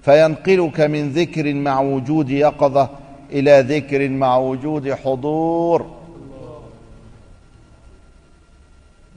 فينقلك 0.03 0.79
من 0.79 1.09
ذكر 1.09 1.53
مع 1.53 1.79
وجود 1.79 2.29
يقظة 2.29 2.89
إلى 3.31 3.59
ذكر 3.59 4.09
مع 4.09 4.37
وجود 4.37 4.93
حضور. 4.93 5.91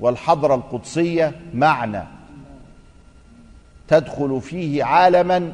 والحضرة 0.01 0.55
القدسية 0.55 1.33
معنى 1.55 2.03
تدخل 3.89 4.41
فيه 4.41 4.85
عالما 4.85 5.53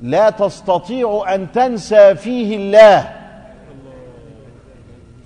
لا 0.00 0.30
تستطيع 0.30 1.24
أن 1.34 1.52
تنسى 1.52 2.14
فيه 2.14 2.56
الله. 2.56 3.12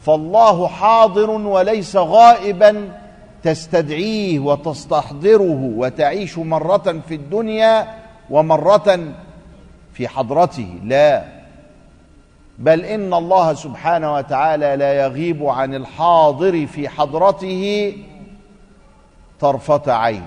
فالله 0.02 0.68
حاضر 0.68 1.30
وليس 1.30 1.96
غائبا 1.96 2.99
تستدعيه 3.42 4.38
وتستحضره 4.38 5.72
وتعيش 5.76 6.38
مرة 6.38 7.02
في 7.08 7.14
الدنيا 7.14 7.88
ومرة 8.30 9.14
في 9.92 10.08
حضرته. 10.08 10.78
لا. 10.84 11.24
بل 12.58 12.84
إن 12.84 13.14
الله 13.14 13.54
سبحانه 13.54 14.14
وتعالى 14.14 14.76
لا 14.76 14.92
يغيب 14.92 15.46
عن 15.46 15.74
الحاضر 15.74 16.66
في 16.66 16.88
حضرته 16.88 17.92
طرفة 19.40 19.92
عين 19.92 20.26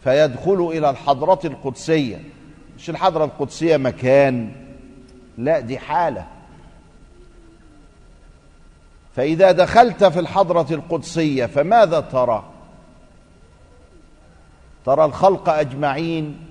فيدخل 0.00 0.70
إلى 0.72 0.90
الحضرة 0.90 1.40
القدسية. 1.44 2.20
مش 2.78 2.90
الحضرة 2.90 3.24
القدسية 3.24 3.76
مكان 3.76 4.52
لا 5.38 5.60
دي 5.60 5.78
حالة. 5.78 6.26
فإذا 9.16 9.52
دخلت 9.52 10.04
في 10.04 10.20
الحضرة 10.20 10.66
القدسية 10.70 11.46
فماذا 11.46 12.00
ترى؟ 12.00 12.44
ترى 14.86 15.04
الخلق 15.04 15.48
أجمعين. 15.48 16.46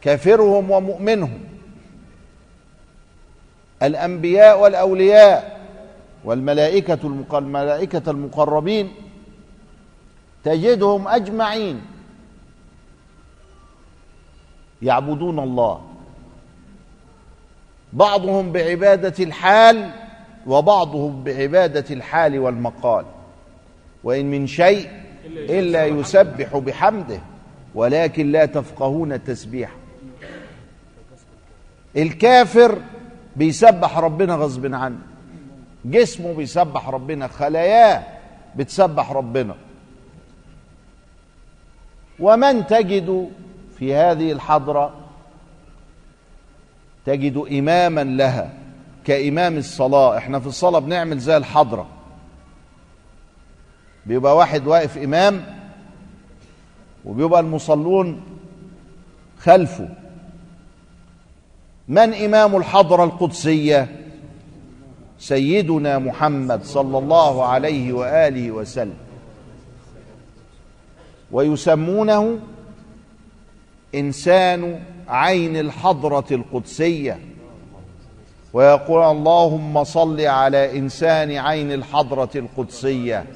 كافرهم 0.00 0.70
ومؤمنهم. 0.70 1.44
الأنبياء 3.82 4.60
والأولياء 4.60 5.60
والملائكة 6.24 7.24
الملائكة 7.32 8.10
المقربين 8.10 8.92
تجدهم 10.44 11.08
أجمعين. 11.08 11.82
يعبدون 14.82 15.38
الله. 15.38 15.87
بعضهم 17.92 18.52
بعبادة 18.52 19.24
الحال 19.24 19.90
وبعضهم 20.46 21.24
بعبادة 21.24 21.84
الحال 21.90 22.38
والمقال. 22.38 23.04
وإن 24.04 24.30
من 24.30 24.46
شيء 24.46 24.88
إلا 25.26 25.86
يسبح 25.86 26.56
بحمده 26.56 27.20
ولكن 27.74 28.32
لا 28.32 28.46
تفقهون 28.46 29.24
تسبيحه. 29.24 29.76
الكافر 31.96 32.78
بيسبح 33.36 33.98
ربنا 33.98 34.34
غصب 34.34 34.74
عنه. 34.74 34.98
جسمه 35.84 36.32
بيسبح 36.32 36.88
ربنا 36.88 37.28
خلاياه 37.28 38.02
بتسبح 38.56 39.12
ربنا. 39.12 39.54
ومن 42.20 42.66
تجد 42.66 43.30
في 43.78 43.94
هذه 43.94 44.32
الحضرة 44.32 44.94
تجد 47.08 47.36
إماما 47.52 48.04
لها 48.04 48.52
كإمام 49.04 49.56
الصلاة. 49.56 50.16
إحنا 50.16 50.40
في 50.40 50.46
الصلاة 50.46 50.78
بنعمل 50.78 51.18
زي 51.18 51.36
الحضرة. 51.36 51.86
بيبقى 54.06 54.36
واحد 54.36 54.66
واقف 54.66 54.98
إمام 54.98 55.44
وبيبقى 57.04 57.40
المصلون 57.40 58.20
خلفه. 59.38 59.88
من 61.88 62.14
إمام 62.14 62.56
الحضرة 62.56 63.04
القدسية؟ 63.04 63.88
سيدنا 65.18 65.98
محمد 65.98 66.64
صلى 66.64 66.98
الله 66.98 67.46
عليه 67.46 67.92
وآله 67.92 68.50
وسلم. 68.50 68.98
ويسمونه 71.32 72.38
إنسان 73.94 74.80
عين 75.08 75.56
الحضرة 75.56 76.26
القدسية. 76.30 77.18
ويقول 78.52 79.02
اللهم 79.02 79.84
صل 79.84 80.20
على 80.20 80.78
إنسان 80.78 81.32
عين 81.32 81.72
الحضرة 81.72 82.30
القدسية. 82.34 83.26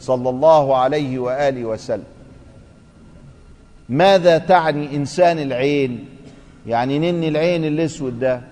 صلى 0.00 0.28
الله 0.30 0.76
عليه 0.76 1.18
وآله 1.18 1.64
وسلم. 1.64 2.04
ماذا 3.88 4.38
تعني 4.38 4.96
إنسان 4.96 5.38
العين؟ 5.38 6.04
يعني 6.66 6.98
نن 6.98 7.24
العين 7.24 7.64
الأسود 7.64 8.18
ده. 8.18 8.42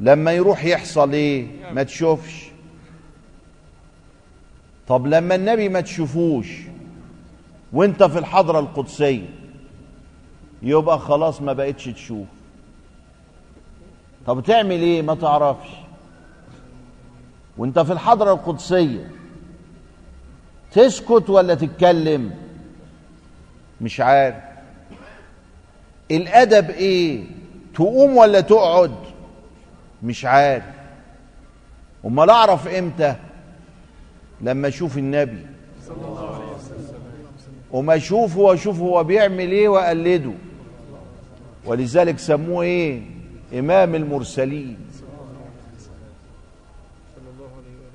لما 0.00 0.32
يروح 0.32 0.64
يحصل 0.64 1.12
إيه؟ 1.12 1.46
ما 1.72 1.82
تشوفش. 1.82 2.44
طب 4.88 5.06
لما 5.06 5.34
النبي 5.34 5.68
ما 5.68 5.80
تشوفوش 5.80 6.46
وانت 7.72 8.02
في 8.02 8.18
الحضرة 8.18 8.58
القدسية 8.60 9.43
يبقى 10.64 10.98
خلاص 10.98 11.42
ما 11.42 11.52
بقتش 11.52 11.84
تشوف. 11.84 12.26
طب 14.26 14.42
تعمل 14.42 14.70
إيه؟ 14.80 15.02
ما 15.02 15.14
تعرفش. 15.14 15.68
وأنت 17.58 17.78
في 17.78 17.92
الحضرة 17.92 18.32
القدسية. 18.32 19.10
تسكت 20.72 21.30
ولا 21.30 21.54
تتكلم؟ 21.54 22.30
مش 23.80 24.00
عارف. 24.00 24.36
الأدب 26.10 26.70
إيه؟ 26.70 27.24
تقوم 27.74 28.16
ولا 28.16 28.40
تقعد؟ 28.40 28.94
مش 30.02 30.24
عارف. 30.24 30.64
أمال 32.04 32.30
أعرف 32.30 32.68
إمتى؟ 32.68 33.16
لما 34.40 34.68
أشوف 34.68 34.98
النبي. 34.98 35.46
وما 37.72 37.96
أشوفه 37.96 38.40
وأشوف 38.40 38.80
هو 38.80 39.04
بيعمل 39.04 39.50
إيه 39.52 39.68
وأقلده. 39.68 40.32
ولذلك 41.66 42.18
سموه 42.18 42.62
إيه؟ 42.62 43.02
إمام 43.58 43.94
المرسلين. 43.94 44.76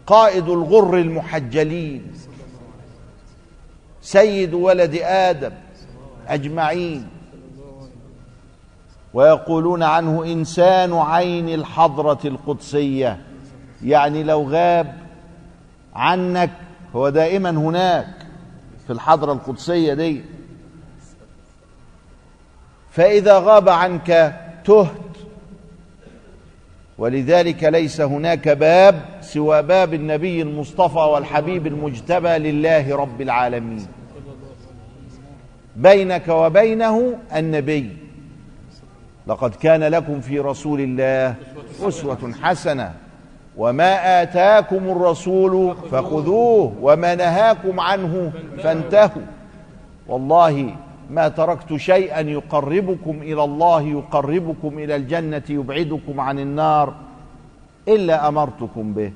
قائد 0.08 0.50
الغر 0.50 0.98
المحجلين. 0.98 2.12
سيد 4.02 4.54
ولد 4.54 4.96
آدم 5.04 5.52
أجمعين. 6.28 7.08
ويقولون 9.14 9.84
عنه 9.84 10.24
إنسان 10.24 10.94
عين 10.94 11.50
الحضرة 11.50 12.20
القدسية. 12.26 13.22
يعني 13.84 14.24
لو 14.24 14.50
غاب 14.50 14.98
عنك 15.96 16.52
هو 16.96 17.10
دائما 17.10 17.50
هناك 17.50 18.08
في 18.88 18.94
الحضرة 18.94 19.34
القدسية 19.34 19.94
دي. 19.94 20.22
فإذا 22.92 23.40
غاب 23.40 23.70
عنك 23.70 24.36
تهت. 24.66 24.88
ولذلك 26.98 27.64
ليس 27.64 28.02
هناك 28.02 28.50
باب 28.50 29.02
سوى 29.22 29.62
باب 29.62 29.94
النبي 29.94 30.42
المصطفى 30.42 30.98
والحبيب 30.98 31.68
المجتبى 31.68 32.38
لله 32.38 32.96
رب 32.96 33.22
العالمين. 33.22 33.88
بينك 35.76 36.28
وبينه 36.28 37.18
النبي. 37.36 37.98
لقد 39.28 39.56
كان 39.56 39.84
لكم 39.84 40.22
في 40.22 40.40
رسول 40.40 40.82
الله 40.82 41.36
أسوة 41.82 42.34
حسنة. 42.42 42.94
وما 43.58 44.22
آتاكم 44.22 44.90
الرسول 44.90 45.76
فخذوه 45.92 46.76
وما 46.82 47.16
نهاكم 47.16 47.80
عنه 47.80 48.32
فانتهوا. 48.64 49.22
والله 50.08 50.76
ما 51.10 51.28
تركت 51.28 51.76
شيئا 51.76 52.20
يقربكم 52.20 53.22
إلى 53.22 53.44
الله 53.44 53.82
يقربكم 53.82 54.80
إلى 54.80 54.96
الجنة 54.96 55.44
يبعدكم 55.50 56.20
عن 56.20 56.40
النار 56.40 56.94
إلا 57.88 58.28
أمرتكم 58.28 58.94
به. 58.94 59.12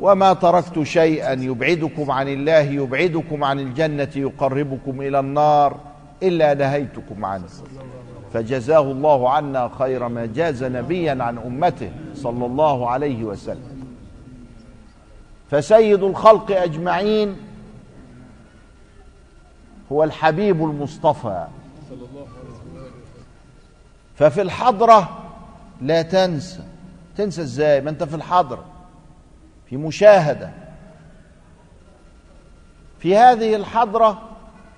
وما 0.00 0.32
تركت 0.32 0.82
شيئا 0.82 1.32
يبعدكم 1.32 2.10
عن 2.10 2.28
الله 2.28 2.60
يبعدكم 2.60 3.44
عن 3.44 3.60
الجنة 3.60 4.10
يقربكم 4.16 5.00
إلى 5.02 5.20
النار 5.20 5.76
إلا 6.22 6.54
نهيتكم 6.54 7.24
عنه. 7.24 7.44
فجزاه 8.32 8.80
الله 8.80 9.30
عنا 9.30 9.70
خير 9.78 10.08
ما 10.08 10.26
جاز 10.26 10.64
نبيا 10.64 11.22
عن 11.22 11.38
أمته 11.38 11.90
صلى 12.14 12.46
الله 12.46 12.90
عليه 12.90 13.24
وسلم. 13.24 13.86
فسيد 15.50 16.02
الخلق 16.02 16.62
أجمعين 16.62 17.36
هو 19.92 20.04
الحبيب 20.04 20.64
المصطفى. 20.64 21.46
ففي 24.14 24.42
الحضرة 24.42 25.18
لا 25.80 26.02
تنسى. 26.02 26.62
تنسى 27.16 27.42
إزاي؟ 27.42 27.80
ما 27.80 27.90
انت 27.90 28.04
في 28.04 28.16
الحضرة 28.16 28.64
في 29.66 29.76
مشاهدة. 29.76 30.50
في 32.98 33.16
هذه 33.16 33.56
الحضرة 33.56 34.22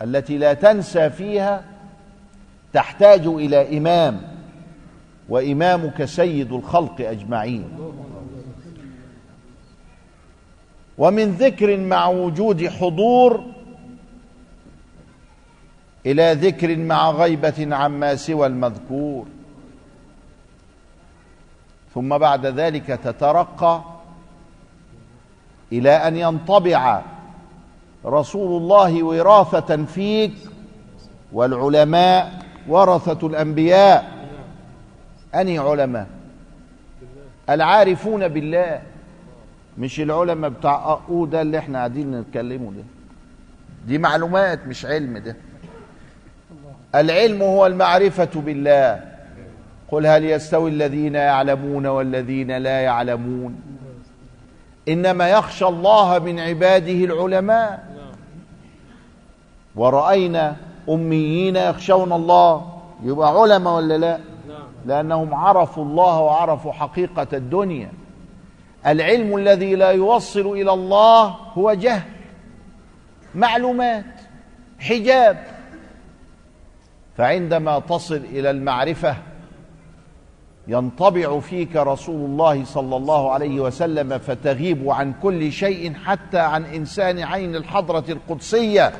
التي 0.02 0.38
لا 0.38 0.54
تنسى 0.54 1.10
فيها 1.10 1.64
تحتاج 2.72 3.26
إلى 3.26 3.78
إمام 3.78 4.22
وإمامك 5.28 6.04
سيد 6.04 6.52
الخلق 6.52 7.00
أجمعين. 7.00 7.78
ومن 10.98 11.32
ذكر 11.32 11.76
مع 11.76 12.06
وجود 12.06 12.66
حضور 12.66 13.44
إلى 16.08 16.32
ذكر 16.32 16.76
مع 16.76 17.10
غيبة 17.10 17.76
عما 17.76 18.16
سوى 18.16 18.46
المذكور. 18.46 19.26
ثم 21.94 22.18
بعد 22.18 22.46
ذلك 22.46 22.86
تترقى 22.86 23.82
إلى 25.72 25.90
أن 25.90 26.16
ينطبع 26.16 27.02
رسول 28.04 28.62
الله 28.62 29.02
وراثة 29.02 29.84
فيك 29.84 30.34
والعلماء 31.32 32.42
ورثة 32.68 33.26
الأنبياء. 33.26 34.28
أني 35.34 35.58
علماء؟ 35.58 36.06
العارفون 37.50 38.28
بالله. 38.28 38.82
مش 39.78 40.00
العلماء 40.00 40.50
بتاع 40.50 40.92
أقودة 40.92 41.42
اللي 41.42 41.58
إحنا 41.58 41.78
قاعدين 41.78 42.20
نتكلمه 42.20 42.72
ده. 42.72 42.84
دي 43.86 43.98
معلومات 43.98 44.66
مش 44.66 44.86
علم 44.86 45.18
ده. 45.18 45.36
العلم 46.94 47.42
هو 47.42 47.66
المعرفة 47.66 48.29
بالله. 48.35 49.01
قل 49.90 50.07
هل 50.07 50.24
يستوي 50.24 50.70
الذين 50.70 51.14
يعلمون 51.14 51.87
والذين 51.87 52.57
لا 52.57 52.81
يعلمون؟ 52.81 53.61
إنما 54.88 55.29
يخشى 55.29 55.64
الله 55.64 56.18
من 56.18 56.40
عباده 56.40 56.92
العلماء. 56.92 57.88
ورأينا 59.77 60.57
أميين 60.88 61.57
يخشون 61.57 62.12
الله. 62.12 62.81
يبقى 63.03 63.40
علماء 63.40 63.74
ولا 63.74 63.98
لا؟ 63.98 64.18
لأنهم 64.87 65.35
عرفوا 65.35 65.85
الله 65.85 66.20
وعرفوا 66.20 66.72
حقيقة 66.72 67.27
الدنيا. 67.33 67.92
العلم 68.87 69.37
الذي 69.37 69.74
لا 69.74 69.90
يوصل 69.90 70.46
إلى 70.46 70.72
الله 70.72 71.24
هو 71.55 71.72
جهل 71.72 72.11
معلومات 73.35 74.05
حجاب. 74.79 75.57
فعندما 77.18 77.78
تصل 77.78 78.16
إلى 78.16 78.50
المعرفة 78.50 79.16
ينطبع 80.68 81.40
فيك 81.40 81.76
رسول 81.76 82.24
الله 82.31 82.64
صلى 82.64 82.96
الله 82.96 83.33
عليه 83.33 83.61
وسلم 83.61 84.18
فتغيب 84.18 84.90
عن 84.90 85.12
كل 85.22 85.52
شيء 85.52 85.94
حتى 85.94 86.38
عن 86.38 86.64
إنسان 86.64 87.18
عين 87.18 87.57
الحضرة 87.57 88.04
القدسية. 88.09 88.92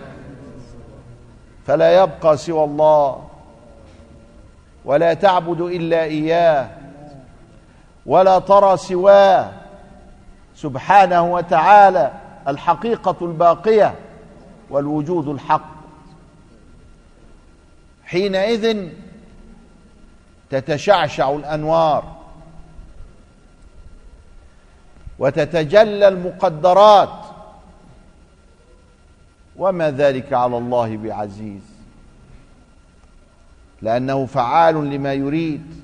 فلا 1.67 2.03
يبقى 2.03 2.37
سوى 2.37 2.65
الله 2.65 3.25
ولا 4.85 5.15
تعبد 5.15 5.61
إلا 5.61 6.03
إياه 6.03 6.69
ولا 8.07 8.39
ترى 8.39 8.77
سواه. 8.77 9.51
سبحانه 10.55 11.33
وتعالى 11.33 12.13
الحقيقة 12.49 13.17
الباقية 13.23 13.95
والوجود 14.71 15.29
الحق. 15.29 15.78
حينئذ 18.09 18.89
تتشعشع 20.51 21.31
الأنوار 21.31 22.17
وتتجلى 25.19 26.09
المقدرات. 26.09 27.25
وما 29.57 29.91
ذلك 29.91 30.33
على 30.33 30.59
الله 30.59 30.97
بعزيز؟ 30.97 31.63
لأنه 33.83 34.27
فعال 34.27 34.75
لما 34.75 35.13
يريد. 35.13 35.83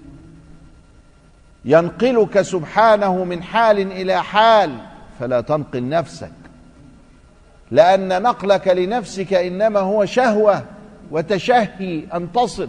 ينقلك 1.65 2.43
سبحانه 2.43 3.25
من 3.25 3.43
حال 3.43 3.93
إلى 3.93 4.23
حال 4.23 4.79
فلا 5.21 5.41
تنقل 5.41 5.89
نفسك. 5.89 6.33
لأن 7.71 8.23
نقلك 8.23 8.69
لنفسك 8.69 9.33
إنما 9.33 9.81
هو 9.81 10.05
شهوة. 10.05 10.65
وتشهي 11.15 12.05
أن 12.15 12.33
تصل. 12.33 12.69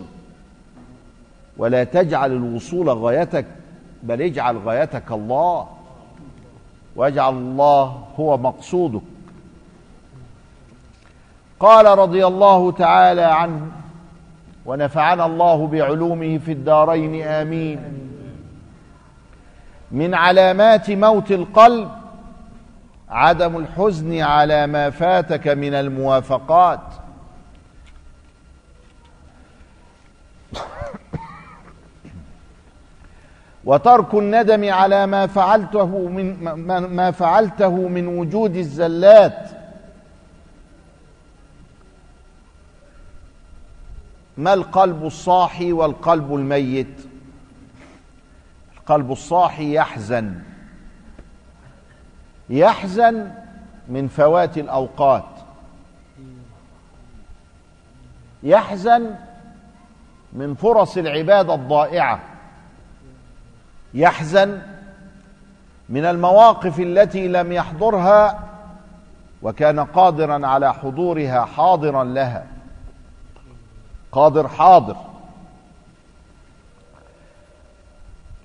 ولا 1.58 1.84
تجعل 1.84 2.31
الوصول 2.31 2.89
غايتك 2.89 3.45
بل 4.03 4.21
اجعل 4.21 4.58
غايتك 4.58 5.12
الله. 5.12 5.67
واجعل 6.95 7.34
الله 7.34 8.03
هو 8.19 8.38
مقصودك. 8.38 9.01
قال 11.60 11.86
رضي 11.86 12.25
الله 12.25 12.71
تعالى 12.71 13.21
عنه 13.21 13.67
ونفعنا 14.65 15.25
الله 15.25 15.67
بعلومه 15.67 16.38
في 16.38 16.51
الدارين 16.51 17.27
آمين. 17.27 17.79
من 19.91 20.13
علامات 20.13 20.91
موت 20.91 21.31
القلب 21.31 21.89
عدم 23.10 23.58
الحزن 23.58 24.21
على 24.21 24.67
ما 24.67 24.89
فاتك 24.89 25.47
من 25.47 25.73
الموافقات. 25.73 27.04
وترك 33.65 34.13
الندم 34.13 34.73
على 34.73 35.06
ما 35.06 35.28
فعلته 35.28 35.86
من 35.86 36.43
ما 36.95 37.12
فعلته 37.12 37.88
من 37.88 38.08
وجود 38.08 38.56
الزلات. 38.56 39.49
ما 44.38 44.54
القلب 44.54 45.06
الصاحي 45.06 45.71
والقلب 45.71 46.36
الميت؟ 46.36 47.01
القلب 48.78 49.12
الصاحي 49.12 49.73
يحزن. 49.73 50.41
يحزن 52.49 53.32
من 53.88 54.08
فوات 54.08 54.58
الأوقات. 54.58 55.25
يحزن 58.43 59.15
من 60.34 60.56
فرص 60.56 60.97
العبادة 60.97 61.56
الضائعة. 61.56 62.35
يحزن 63.95 64.62
من 65.89 66.05
المواقف 66.05 66.79
التي 66.79 67.27
لم 67.27 67.51
يحضرها 67.51 68.39
وكان 69.41 69.79
قادرا 69.79 70.47
على 70.47 70.73
حضورها 70.73 71.45
حاضرا 71.45 72.03
لها. 72.03 72.45
قادر 74.12 74.47
حاضر. 74.47 74.95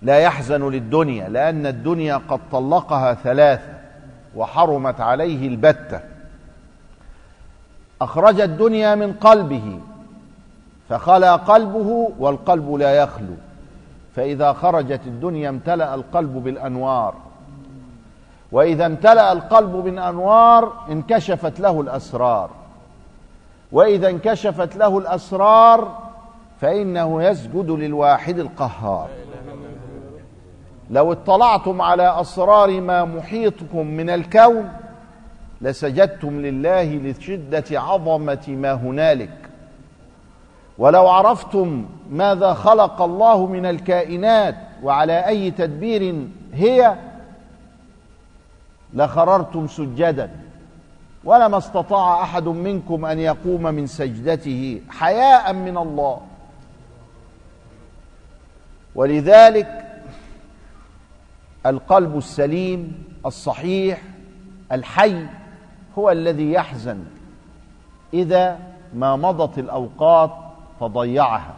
لا 0.03 0.19
يحزن 0.19 0.71
للدنيا 0.71 1.29
لأن 1.29 1.67
الدنيا 1.67 2.21
قد 2.29 2.41
طلقها 2.53 3.15
ثلاثة 3.15 3.73
وحرمت 4.37 5.01
عليه 5.01 5.49
البتة. 5.49 6.01
أخرج 8.03 8.41
الدنيا 8.41 8.95
من 8.95 9.13
قلبه 9.13 9.81
فخلا 10.89 11.37
قلبه 11.37 12.13
والقلب 12.19 12.73
لا 12.75 12.95
يخلو. 12.95 13.37
فإذا 14.17 14.53
خرجت 14.53 15.01
الدنيا 15.07 15.49
امتلأ 15.49 15.95
القلب 15.95 16.33
بالأنوار. 16.33 17.15
وإذا 18.53 18.87
امتلأ 18.87 19.33
القلب 19.33 19.71
بالأنوار 19.71 20.73
انكشفت 20.91 21.61
له 21.61 21.81
الأسرار. 21.81 22.51
وإذا 23.73 24.09
انكشفت 24.09 24.77
له 24.77 24.99
الأسرار 24.99 25.99
فإنه 26.61 27.23
يسجد 27.23 27.71
للواحد 27.71 28.39
القهار. 28.39 29.09
لو 30.91 31.13
اطلعتم 31.13 31.83
على 31.83 32.21
أسرار 32.21 32.81
ما 32.81 33.05
محيطكم 33.05 33.87
من 33.87 34.11
الكون 34.11 34.69
لسجدتم 35.61 36.41
لله 36.41 36.85
لشدة 36.85 37.81
عظمة 37.81 38.45
ما 38.49 38.73
هنالك. 38.73 39.40
ولو 40.81 41.09
عرفتم 41.09 41.87
ماذا 42.11 42.55
خلق 42.55 43.03
الله 43.03 43.47
من 43.47 43.67
الكائنات 43.67 44.57
وعلى 44.83 45.27
أي 45.27 45.51
تدبير 45.51 46.29
هي 46.53 46.97
لخررتم 48.95 49.67
سجدا. 49.67 50.31
ولما 51.25 51.59
استطاع 51.59 52.23
أحد 52.23 52.49
منكم 52.49 53.05
أن 53.05 53.19
يقوم 53.19 53.63
من 53.63 53.87
سجدته 53.87 54.83
حياء 54.91 55.53
من 55.53 55.77
الله. 55.79 56.21
ولذلك 58.95 59.87
القلب 61.67 62.19
السليم 62.19 63.05
الصحيح 63.27 64.03
الحي 64.73 65.27
هو 65.99 66.11
الذي 66.11 66.53
يحزن 66.53 67.05
إذا 68.15 68.59
ما 68.95 69.17
مضت 69.17 69.59
الأوقات 69.59 70.50
فضيعها. 70.81 71.55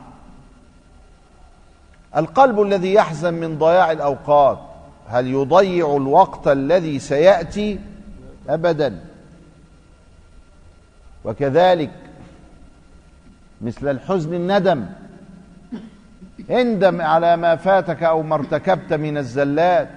القلب 2.17 2.63
الذي 2.63 2.95
يحزن 2.95 3.35
من 3.35 3.59
ضياع 3.59 3.93
الأوقات 3.93 4.59
هل 5.09 5.27
يضيع 5.27 5.97
الوقت 5.97 6.49
الذي 6.49 6.99
سيأتي؟ 6.99 7.79
ابدا. 8.49 9.01
وكذلك 11.25 11.91
مثل 13.61 13.89
الحزن 13.91 14.35
الندم. 14.35 14.87
اندم 16.51 17.01
على 17.01 17.37
ما 17.37 17.57
فاتك 17.57 18.03
أو 18.03 18.23
ما 18.23 18.35
ارتكبت 18.35 18.93
من 18.93 19.19
الزلات. 19.19 19.91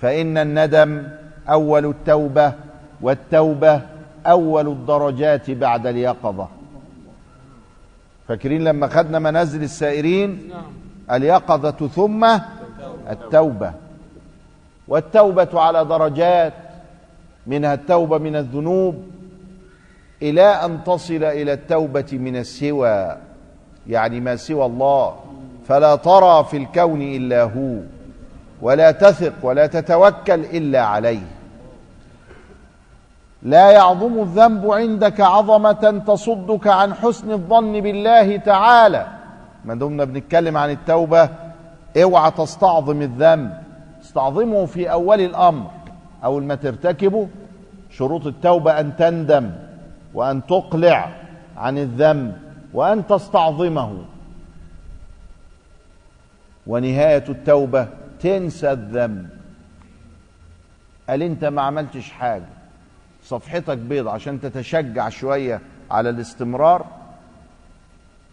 فإن 0.00 0.38
الندم 0.38 1.08
أول 1.48 1.86
التوبة 1.86 2.52
والتوبة 3.00 3.80
أول 4.26 4.68
الدرجات 4.68 5.50
بعد 5.50 5.86
اليقظة. 5.86 6.48
فاكرين 8.30 8.64
لما 8.64 8.86
خدنا 8.88 9.18
منازل 9.18 9.62
السائرين؟ 9.62 10.50
اليقظة 11.10 11.88
ثم 11.88 12.38
التوبة. 13.10 13.72
والتوبة 14.88 15.48
على 15.60 15.84
درجات 15.84 16.52
منها 17.46 17.74
التوبة 17.74 18.18
من 18.18 18.36
الذنوب 18.36 19.02
إلى 20.22 20.42
أن 20.42 20.84
تصل 20.84 21.24
إلى 21.24 21.52
التوبة 21.52 22.06
من 22.12 22.36
السوى 22.36 23.16
يعني 23.88 24.20
ما 24.20 24.36
سوى 24.36 24.66
الله. 24.66 25.16
فلا 25.68 25.96
ترى 25.96 26.44
في 26.44 26.56
الكون 26.56 27.02
إلا 27.02 27.42
هو 27.42 27.76
ولا 28.62 28.90
تثق 28.90 29.34
ولا 29.42 29.66
تتوكل 29.66 30.40
إلا 30.40 30.82
عليه. 30.82 31.26
لا 33.42 33.70
يعظم 33.70 34.22
الذنب 34.22 34.70
عندك 34.70 35.20
عظمة 35.20 36.02
تصدك 36.06 36.66
عن 36.66 36.94
حسن 36.94 37.30
الظن 37.30 37.80
بالله 37.80 38.36
تعالى. 38.36 39.06
ما 39.64 39.74
دمنا 39.74 40.04
بنتكلم 40.04 40.56
عن 40.56 40.70
التوبة 40.70 41.28
اوعى 42.02 42.30
تستعظم 42.30 43.02
الذنب. 43.02 43.62
استعظمه 44.02 44.66
في 44.66 44.90
أول 44.92 45.20
الأمر 45.20 45.70
أول 46.24 46.44
ما 46.44 46.54
ترتكبه 46.54 47.28
شروط 47.90 48.26
التوبة 48.26 48.80
أن 48.80 48.96
تندم 48.96 49.50
وأن 50.14 50.46
تقلع 50.46 51.10
عن 51.56 51.78
الذنب 51.78 52.36
وأن 52.74 53.06
تستعظمه. 53.06 54.04
ونهاية 56.66 57.24
التوبة 57.28 57.88
تنسى 58.20 58.72
الذنب. 58.72 59.28
قال 61.08 61.22
أنت 61.22 61.44
ما 61.44 61.62
عملتش 61.62 62.10
حاجة؟ 62.10 62.59
صفحتك 63.30 63.78
بيض 63.78 64.08
عشان 64.08 64.40
تتشجع 64.40 65.08
شوية 65.08 65.60
على 65.90 66.10
الاستمرار. 66.10 66.86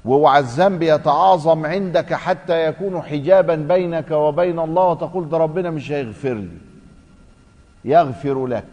واوعى 0.06 0.40
الذنب 0.40 0.82
يتعاظم 0.84 1.66
عندك 1.66 2.14
حتى 2.14 2.66
يكون 2.68 3.02
حجابا 3.02 3.56
بينك 3.56 4.12
وبين 4.12 4.60
الله. 4.60 4.84
وتقول 4.84 5.30
ده 5.30 5.38
ربنا 5.38 5.70
مش 5.70 5.92
هيغفر 5.92 6.34
لي 6.34 6.58
يغفر 7.86 8.48
لك. 8.48 8.64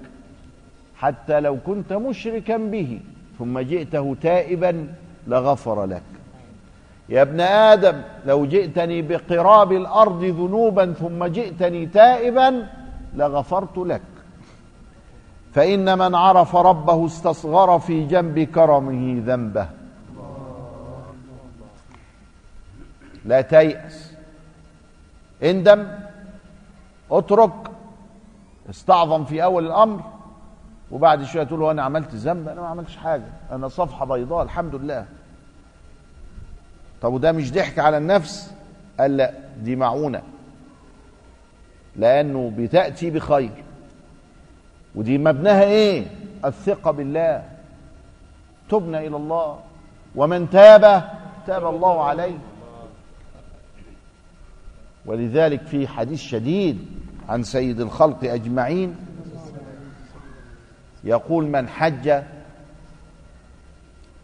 حتى 0.96 1.40
لو 1.40 1.58
كنت 1.66 1.92
مشركا 1.92 2.56
به 2.56 3.00
ثم 3.38 3.58
جئته 3.58 4.16
تائبا 4.22 4.88
لغفر 5.26 5.84
لك. 5.84 6.02
يا 7.08 7.22
ابن 7.22 7.40
آدم 7.40 8.02
لو 8.26 8.46
جئتني 8.46 9.02
بقراب 9.02 9.72
الأرض 9.72 10.24
ذنوبا 10.24 10.92
ثم 10.92 11.24
جئتني 11.24 11.86
تائبا 11.86 12.66
لغفرت 13.14 13.78
لك. 13.78 14.02
فإن 15.54 15.98
من 15.98 16.14
عرف 16.14 16.56
ربه 16.56 17.06
استصغر 17.06 17.78
في 17.78 18.06
جنب 18.06 18.38
كرمه 18.38 19.22
ذنبه. 19.26 19.68
لا 23.24 23.40
تيأس. 23.40 24.14
اندم 25.42 25.88
اترك 27.10 27.52
استعظم 28.70 29.24
في 29.24 29.44
أول 29.44 29.66
الأمر 29.66 30.00
وبعد 30.90 31.24
شوية 31.24 31.44
تقول 31.44 31.70
أنا 31.70 31.82
عملت 31.82 32.14
ذنب 32.14 32.48
أنا 32.48 32.60
ما 32.60 32.66
عملتش 32.66 32.96
حاجة 32.96 33.28
أنا 33.52 33.68
صفحة 33.68 34.04
بيضاء 34.04 34.42
الحمد 34.42 34.74
لله. 34.74 35.06
طب 37.02 37.12
وده 37.12 37.32
مش 37.32 37.52
ضحك 37.52 37.78
على 37.78 37.98
النفس؟ 37.98 38.54
قال 39.00 39.16
لا 39.16 39.32
دي 39.62 39.76
معونة. 39.76 40.22
لأنه 41.96 42.52
بتأتي 42.56 43.10
بخير. 43.10 43.64
ودي 44.94 45.18
مبناها 45.18 45.64
إيه؟ 45.64 46.06
الثقة 46.44 46.90
بالله. 46.90 47.42
تبنى 48.70 49.06
إلى 49.06 49.16
الله. 49.16 49.58
ومن 50.14 50.50
تاب 50.50 51.10
تاب 51.46 51.66
الله 51.66 52.04
عليه. 52.04 52.38
ولذلك 55.06 55.62
في 55.62 55.88
حديث 55.88 56.20
شديد 56.20 56.86
عن 57.28 57.42
سيد 57.42 57.80
الخلق 57.80 58.24
أجمعين 58.24 58.96
يقول 61.04 61.44
من 61.44 61.68
حج 61.68 62.22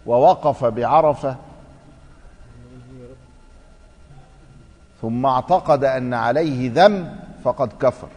ووقف 0.07 0.65
بعرفة 0.65 1.37
ثم 5.03 5.27
اعتقد 5.27 5.85
أن 5.85 6.15
عليه 6.15 6.71
ذنب 6.75 7.17
فقد 7.45 7.73
كفر. 7.81 8.09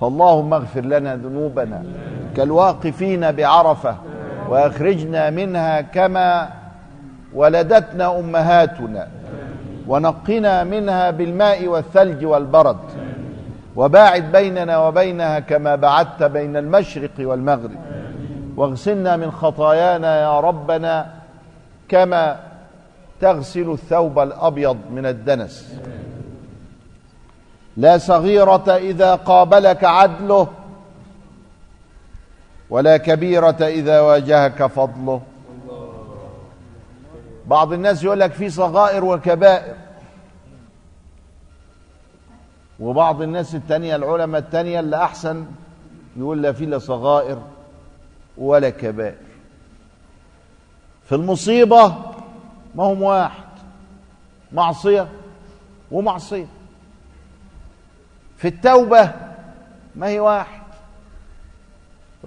فاللهم 0.00 0.54
اغفر 0.54 0.80
لنا 0.80 1.16
ذنوبنا 1.16 1.82
كالواقفين 2.36 3.32
بعرفة 3.32 3.96
وأخرجنا 4.48 5.30
منها 5.30 5.80
كما 5.80 6.48
ولدتنا 7.34 8.18
أمهاتنا 8.18 9.08
ونقنا 9.86 10.64
منها 10.64 11.10
بالماء 11.10 11.66
والثلج 11.66 12.24
والبرد 12.24 12.78
وباعد 13.76 14.32
بيننا 14.32 14.78
وبينها 14.78 15.40
كما 15.40 15.76
بعدت 15.76 16.22
بين 16.22 16.56
المشرق 16.56 17.10
والمغرب 17.18 17.78
واغسلنا 18.56 19.16
من 19.16 19.30
خطايانا 19.30 20.20
يا 20.20 20.40
ربنا 20.40 21.06
كما 21.88 22.36
تغسل 23.20 23.70
الثوب 23.70 24.18
الأبيض 24.18 24.76
من 24.90 25.06
الدنس 25.06 25.80
لا 27.80 27.98
صغيرة 27.98 28.76
إذا 28.76 29.14
قابلك 29.14 29.84
عدله 29.84 30.48
ولا 32.70 32.96
كبيرة 32.96 33.56
إذا 33.62 34.00
واجهك 34.00 34.66
فضله. 34.66 35.22
بعض 37.46 37.72
الناس 37.72 38.04
يقول 38.04 38.20
لك 38.20 38.32
في 38.32 38.50
صغائر 38.50 39.04
وكبائر. 39.04 39.74
وبعض 42.80 43.22
الناس 43.22 43.54
التانية 43.54 43.96
العلماء 43.96 44.40
التانية 44.40 44.80
اللي 44.80 44.96
أحسن 44.96 45.46
يقول 46.16 46.42
لا 46.42 46.52
في 46.52 46.66
لا 46.66 46.78
صغائر 46.78 47.38
ولا 48.38 48.70
كبائر. 48.70 49.14
في 51.04 51.14
المصيبة 51.14 51.86
ما 52.74 52.84
هم 52.84 53.02
واحد 53.02 53.44
معصية 54.52 55.08
ومعصية. 55.90 56.46
في 58.40 58.48
التوبة. 58.48 59.10
ما 59.96 60.06
هي 60.08 60.20
واحد؟ 60.20 60.60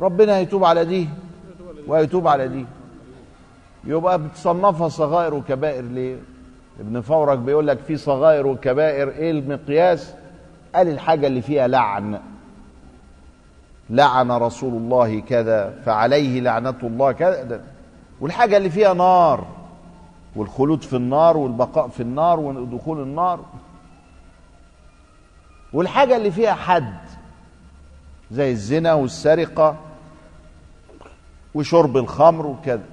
ربنا 0.01 0.35
هيتوب 0.35 0.65
على 0.65 0.85
دي 0.85 1.09
وهيتوب 1.87 2.27
على 2.27 2.47
دي. 2.47 2.65
يبقى 3.83 4.21
بتصنفها 4.21 4.89
صغائر 4.89 5.33
وكبائر 5.33 5.83
ليه؟ 5.83 6.15
ابن 6.79 7.01
فورك 7.01 7.37
بيقول 7.37 7.67
لك 7.67 7.79
في 7.79 7.97
صغائر 7.97 8.47
وكبائر 8.47 9.09
إيه 9.09 9.31
المقياس؟ 9.31 10.13
قال 10.75 10.87
الحاجة 10.87 11.27
اللي 11.27 11.41
فيها 11.41 11.67
لعن. 11.67 12.19
لعن 13.89 14.31
رسول 14.31 14.73
الله 14.73 15.19
كذا 15.19 15.81
فعليه 15.85 16.39
لعنة 16.41 16.75
الله 16.83 17.11
كذا. 17.11 17.61
والحاجة 18.21 18.57
اللي 18.57 18.69
فيها 18.69 18.93
نار 18.93 19.45
والخلود 20.35 20.83
في 20.83 20.95
النار 20.95 21.37
والبقاء 21.37 21.87
في 21.87 22.03
النار 22.03 22.39
ودخول 22.39 23.01
النار. 23.01 23.39
والحاجة 25.73 26.15
اللي 26.15 26.31
فيها 26.31 26.53
حد 26.53 26.97
زي 28.31 28.51
الزنا 28.51 28.93
والسرقة 28.93 29.75
وشرب 31.53 31.97
الخمر 31.97 32.45
وكذا. 32.45 32.83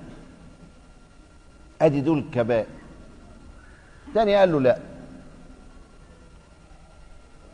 أدي 1.82 2.00
دول 2.00 2.18
الكبائر 2.18 2.66
تاني 4.14 4.36
قال 4.36 4.52
له 4.52 4.60
لا. 4.60 4.78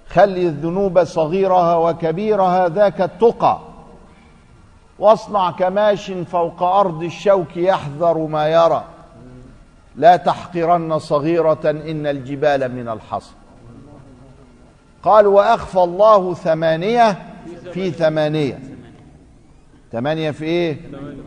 خلي 0.09 0.47
الذنوب 0.47 1.05
صغيرها 1.05 1.77
وكبيرها 1.77 2.69
ذاك 2.69 3.01
التقى 3.01 3.61
واصنع 4.99 5.51
كماش 5.51 6.11
فوق 6.11 6.63
أرض 6.63 7.03
الشوك 7.03 7.57
يحذر 7.57 8.19
ما 8.19 8.49
يرى. 8.49 8.85
لا 9.97 10.17
تحقرن 10.17 10.99
صغيرة 10.99 11.71
إن 11.71 12.07
الجبال 12.07 12.75
من 12.77 12.89
الحصى. 12.89 13.35
قال 15.07 15.27
وأخفى 15.27 15.79
الله 15.79 16.35
ثمانية 16.35 17.19
في 17.73 17.91
ثمانية. 17.91 18.59
ثمانية 19.93 20.31
في 20.31 20.45
إيه؟ 20.45 20.81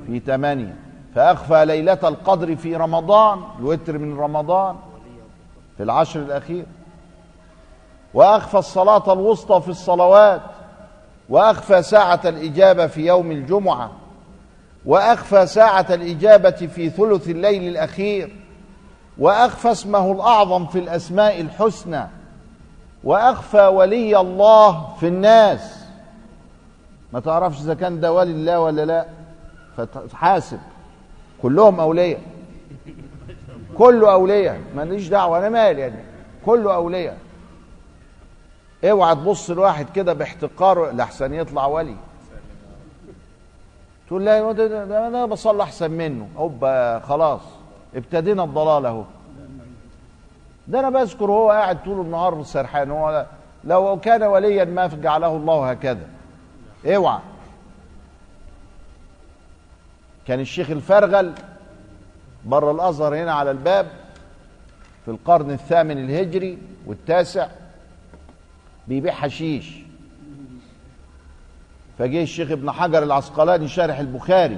في 0.08 0.20
ثمانية. 0.20 0.76
فأخفى 1.16 1.66
ليلة 1.66 2.00
القدر 2.04 2.56
في 2.56 2.76
رمضان 2.76 3.40
الوتر 3.60 3.98
من 3.98 4.18
رمضان 4.18 4.76
في 5.78 5.84
العشر 5.84 6.20
الأخير. 6.20 6.66
وأخفى 8.14 8.58
الصلاة 8.58 9.14
الوسطى 9.14 9.62
في 9.62 9.70
الصلوات. 9.70 10.42
وأخفى 11.30 11.82
ساعة 11.82 12.22
الإجابة 12.26 12.88
في 12.88 13.06
يوم 13.06 13.32
الجمعة. 13.32 13.92
وأخفى 14.86 15.48
ساعة 15.48 15.86
الإجابة 15.90 16.52
في 16.52 16.90
ثلث 16.90 17.30
الليل 17.30 17.68
الأخير. 17.68 18.36
وأخفى 19.18 19.72
اسمه 19.72 20.12
الأعظم 20.12 20.66
في 20.66 20.80
الأسماء 20.80 21.42
الحسنى. 21.42 22.19
وأخفى 23.04 23.68
ولي 23.68 24.20
الله 24.20 24.96
في 24.96 25.08
الناس. 25.08 25.86
ما 27.14 27.20
تعرفش 27.20 27.62
إذا 27.62 27.74
كان 27.74 28.00
ده 28.00 28.14
ولي 28.14 28.32
الله 28.32 28.60
ولا 28.60 28.86
لا؟ 28.86 29.06
فتحاسب. 29.78 30.60
كلهم 31.42 31.80
أولياء. 31.80 32.22
كله 33.78 34.12
أولياء. 34.12 34.62
ماليش 34.76 35.08
دعوة 35.08 35.38
أنا 35.38 35.50
مالي 35.50 35.82
يعني. 35.82 36.04
كله 36.46 36.76
أولياء. 36.76 37.18
اوعى 38.84 39.16
تبص 39.16 39.50
لواحد 39.50 39.90
كده 39.90 40.14
باحتقاره 40.14 40.92
لحسن 40.92 41.34
يطلع 41.34 41.66
ولي. 41.66 41.96
تقول 44.08 44.26
لا 44.26 44.52
أنا 45.08 45.26
بصلي 45.26 45.64
أحسن 45.64 45.92
منه. 45.92 46.28
أوبا 46.38 47.00
خلاص. 47.00 47.42
ابتدينا 47.96 48.44
الضلال 48.44 48.86
أهو. 48.86 49.04
ده 50.70 50.80
أنا 50.80 50.90
بذكر 50.90 51.32
هو 51.32 51.50
قاعد 51.50 51.84
طول 51.84 52.06
النهار 52.06 52.44
سرحان 52.44 52.92
هو 52.92 53.26
لو 53.64 54.00
كان 54.00 54.24
وليا 54.24 54.66
ما 54.66 54.88
جعله 54.88 55.36
الله 55.36 55.70
هكذا. 55.72 56.08
اوعى. 56.86 57.20
كان 60.28 60.40
الشيخ 60.40 60.70
الفرغل 60.70 61.34
بره 62.46 62.72
الأزهر 62.72 63.16
هنا 63.16 63.34
على 63.34 63.52
الباب 63.52 63.88
في 65.06 65.12
القرن 65.12 65.52
الثامن 65.52 65.98
الهجري 65.98 66.58
والتاسع 66.86 67.48
بيبيع 68.88 69.14
حشيش. 69.14 69.76
فجه 71.98 72.24
الشيخ 72.24 72.52
ابن 72.52 72.72
حجر 72.72 73.04
العسقلاني 73.04 73.68
شارح 73.68 74.00
البخاري 74.00 74.58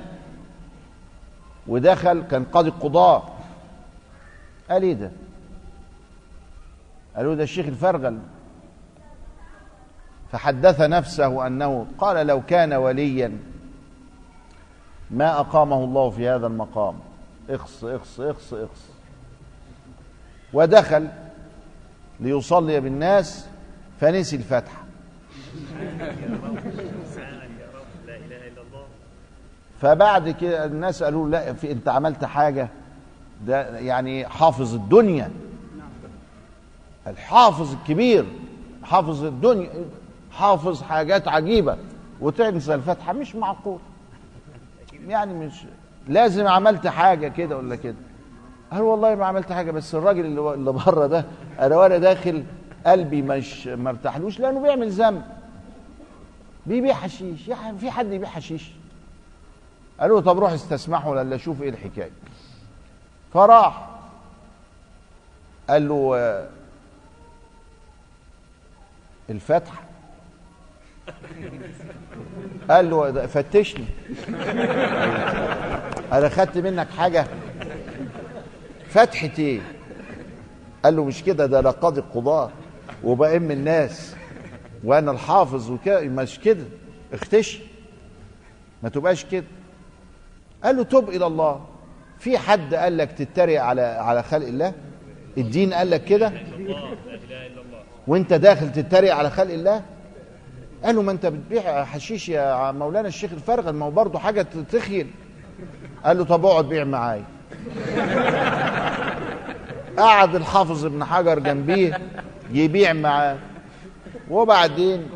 ودخل 1.68 2.24
كان 2.24 2.44
قاضي 2.44 2.70
القضاة 2.70 3.24
قال 4.70 4.84
إيه 4.84 4.94
ده؟ 4.94 5.12
قالوا 7.16 7.36
ده 7.36 7.44
الشيخ 7.44 7.66
الفرغل. 7.66 8.20
فحدث 10.32 10.82
نفسه 10.82 11.48
أنه 11.48 11.86
قال 11.98 12.28
لو 12.28 12.42
كان 12.42 12.74
وليا 12.74 13.38
ما 15.12 15.40
أقامه 15.40 15.84
الله 15.84 16.10
في 16.10 16.30
هذا 16.30 16.48
المقام. 16.48 16.96
اخص 17.50 17.84
اخص 17.84 18.20
اخص 18.20 18.54
اخص 18.54 18.90
ودخل 20.54 21.08
ليصلي 22.20 22.80
بالناس 22.80 23.48
فنسي 24.00 24.36
الفاتحه 24.36 24.84
فبعد 29.82 30.30
كده 30.30 30.66
الناس 30.66 31.04
قالوا 31.04 31.30
لا 31.30 31.54
في 31.54 31.72
أنت 31.72 31.88
عملت 31.88 32.26
حاجة؟ 32.26 32.70
ده 33.46 33.80
يعني 33.80 34.28
حافظ 34.28 34.74
الدنيا. 34.76 35.32
الحافظ 37.08 37.74
الكبير 37.74 38.26
حافظ 38.84 39.24
الدنيا 39.26 39.70
حافظ 40.32 40.82
حاجات 40.82 41.28
عجيبة. 41.28 41.78
وتنسى 42.22 42.74
الفاتحه 42.76 43.14
مش 43.14 43.36
معقول. 43.36 43.80
يعني 45.08 45.34
مش 45.34 45.66
لازم 46.08 46.48
عملت 46.48 46.88
حاجة 46.88 47.28
كده 47.28 47.58
ولا 47.58 47.76
كده. 47.76 47.96
قال 48.72 48.82
والله 48.82 49.16
ما 49.16 49.26
عملت 49.26 49.52
حاجة 49.52 49.72
بس 49.72 49.96
الراجل 49.96 50.26
اللي 50.26 50.54
اللي 50.54 50.72
بره 50.72 51.08
ده 51.08 51.26
أنا 51.60 51.78
وأنا 51.78 51.98
داخل 51.98 52.44
قلبي 52.86 53.22
مش 53.22 53.68
ما 53.68 53.90
ارتاحلوش 53.90 54.40
لأنه 54.40 54.62
بيعمل 54.62 54.90
ذنب. 54.92 55.22
بيبيع 56.66 56.94
حشيش 56.94 57.48
يعني 57.48 57.78
في 57.78 57.92
حد 57.92 58.12
يبيع 58.12 58.30
حشيش 58.30 58.72
قالوا 60.00 60.20
له 60.20 60.26
طب 60.26 60.40
روح 60.40 60.52
استسمحه 60.52 61.10
ولا 61.10 61.38
شوف 61.38 61.62
إيه 61.62 61.70
الحكاية. 61.70 62.12
فراح. 63.34 63.90
قال 65.70 65.88
له 65.88 66.16
الفتح. 69.30 69.84
قال 72.70 72.90
له 72.90 73.28
فتشني. 73.28 73.86
أنا 76.12 76.30
خدت 76.30 76.58
منك 76.58 76.90
حاجة؟ 76.90 77.28
فتحة 78.88 79.30
إيه؟ 79.40 79.60
قال 80.84 80.96
له 80.96 81.06
مش 81.06 81.24
كده 81.24 81.46
ده 81.46 81.60
أنا 81.60 81.70
قاضي 81.70 82.00
القضاة 82.00 82.50
وبأم 83.04 83.52
الناس 83.52 84.16
وأنا 84.84 85.12
الحافظ 85.12 85.72
وكده 85.72 86.02
مش 86.02 86.40
كده. 86.40 86.66
اختشي. 87.14 87.60
ما 88.84 88.90
تبقاش 88.90 89.26
كده. 89.26 89.46
قال 90.64 90.76
له 90.78 90.84
تب 90.84 91.10
إلى 91.10 91.26
الله. 91.28 91.66
في 92.20 92.38
حد 92.38 92.74
قال 92.76 92.98
لك 92.98 93.12
تتريق 93.12 93.64
على 93.64 93.82
على 93.82 94.24
خلق 94.24 94.48
الله؟ 94.48 94.74
الدين 95.38 95.74
قال 95.74 95.90
لك 95.90 96.04
كده؟ 96.04 96.32
وانت 98.08 98.34
داخل 98.34 98.72
تتريق 98.72 99.16
على 99.16 99.30
خلق 99.30 99.54
الله؟ 99.54 99.82
قال 100.84 100.96
له 100.96 101.02
ما 101.02 101.12
انت 101.12 101.26
بتبيع 101.26 101.84
حشيش 101.86 102.30
يا 102.30 102.72
مولانا 102.72 103.08
الشيخ 103.08 103.32
الفرغل 103.32 103.74
ما 103.74 103.86
هو 103.86 103.92
برضه 103.92 104.20
حاجة 104.20 104.46
تخيل. 104.72 105.12
قال 106.06 106.18
له 106.18 106.26
طب 106.26 106.46
اقعد 106.46 106.66
بيع 106.66 106.84
معايا. 106.84 107.26
قعد 109.98 110.36
الحافظ 110.36 110.86
ابن 110.86 111.04
حجر 111.04 111.40
جنبيه 111.40 112.02
يبيع 112.52 112.94
معاه. 112.94 113.38
وبعدين 114.30 115.10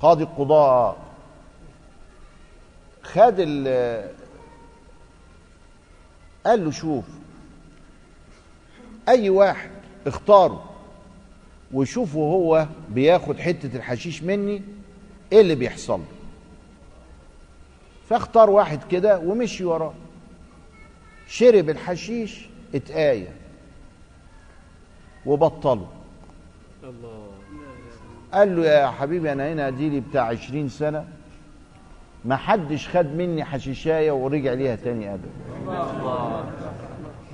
قاضي 0.00 0.24
القضاء 0.24 0.96
خد 3.02 3.34
ال 3.38 4.10
قال 6.46 6.64
له 6.64 6.70
شوف 6.70 7.04
أي 9.08 9.30
واحد 9.30 9.70
اختاره 10.06 10.69
وشوفه 11.72 12.18
هو 12.18 12.66
بياخد 12.88 13.38
حتة 13.38 13.76
الحشيش 13.76 14.22
مني 14.22 14.62
إيه 15.32 15.40
اللي 15.40 15.54
بيحصل؟ 15.54 16.00
له 16.00 16.04
فاختار 18.08 18.50
واحد 18.50 18.80
كده 18.90 19.18
ومشي 19.18 19.64
وراه. 19.64 19.92
شرب 21.28 21.70
الحشيش 21.70 22.48
اتآية 22.74 23.28
وبطله. 25.26 25.86
قال 28.32 28.56
له 28.56 28.66
يا 28.66 28.86
حبيبي 28.90 29.32
أنا 29.32 29.52
هنا 29.52 29.68
اديلي 29.68 30.00
بتاع 30.00 30.22
عشرين 30.22 30.68
سنة. 30.68 31.04
ما 32.24 32.36
حدش 32.36 32.88
خد 32.88 33.06
مني 33.06 33.44
حشيشاية 33.44 34.12
ورجع 34.12 34.52
ليها 34.52 34.76
تاني 34.76 35.14
أبدا. 35.14 35.30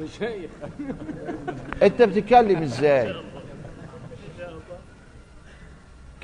مشايخ 0.00 0.50
أنت 1.82 2.02
بتتكلم 2.02 2.62
إزاي؟ 2.62 3.14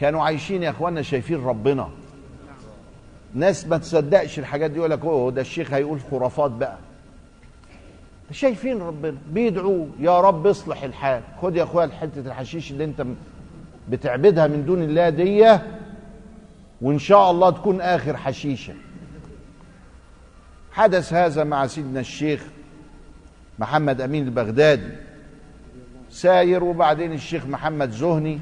كانوا 0.02 0.22
عايشين 0.22 0.62
يا 0.62 0.70
اخوانا 0.70 1.02
شايفين 1.02 1.44
ربنا. 1.44 1.88
ناس 3.34 3.66
ما 3.66 3.78
تصدقش 3.78 4.38
الحاجات 4.38 4.70
دي 4.70 4.78
يقول 4.78 4.90
لك 4.90 5.04
أوه 5.04 5.30
ده 5.30 5.40
الشيخ 5.40 5.72
هيقول 5.72 6.00
خرافات 6.10 6.50
بقى. 6.50 6.78
شايفين 8.30 8.78
ربنا 8.82 9.16
بيدعوا 9.30 9.86
يا 10.00 10.20
رب 10.20 10.46
اصلح 10.46 10.82
الحال. 10.82 11.22
خد 11.42 11.56
يا 11.56 11.62
إخويا 11.62 11.86
حتة 12.00 12.20
الحشيش 12.20 12.70
اللي 12.70 12.84
أنت 12.84 13.06
بتعبدها 13.88 14.46
من 14.46 14.64
دون 14.64 14.82
الله 14.82 15.08
دي 15.08 15.58
وإن 16.80 16.98
شاء 16.98 17.30
الله 17.30 17.50
تكون 17.50 17.80
آخر 17.80 18.16
حشيشة. 18.16 18.74
حدث 20.72 21.12
هذا 21.12 21.44
مع 21.44 21.66
سيدنا 21.66 22.00
الشيخ 22.00 22.44
محمد 23.58 24.00
أمين 24.00 24.24
البغدادي 24.24 24.92
ساير 26.10 26.64
وبعدين 26.64 27.12
الشيخ 27.12 27.46
محمد 27.46 27.90
زهني. 27.90 28.40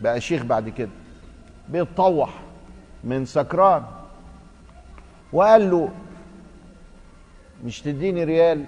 بقى 0.00 0.20
شيخ 0.20 0.42
بعد 0.42 0.68
كده 0.68 0.90
بيتطوح 1.68 2.30
من 3.04 3.24
سكران 3.24 3.82
وقال 5.32 5.70
له 5.70 5.90
مش 7.64 7.80
تديني 7.80 8.24
ريال؟ 8.24 8.64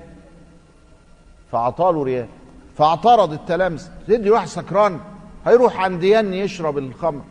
فعطاله 1.52 2.02
ريال. 2.02 2.26
فاعترض 2.76 3.32
التلامذة 3.32 3.90
تدي 4.06 4.30
واحد 4.30 4.46
سكران 4.46 5.00
هيروح 5.46 5.80
عند 5.80 6.04
يني 6.04 6.40
يشرب 6.40 6.78
الخمر. 6.78 7.22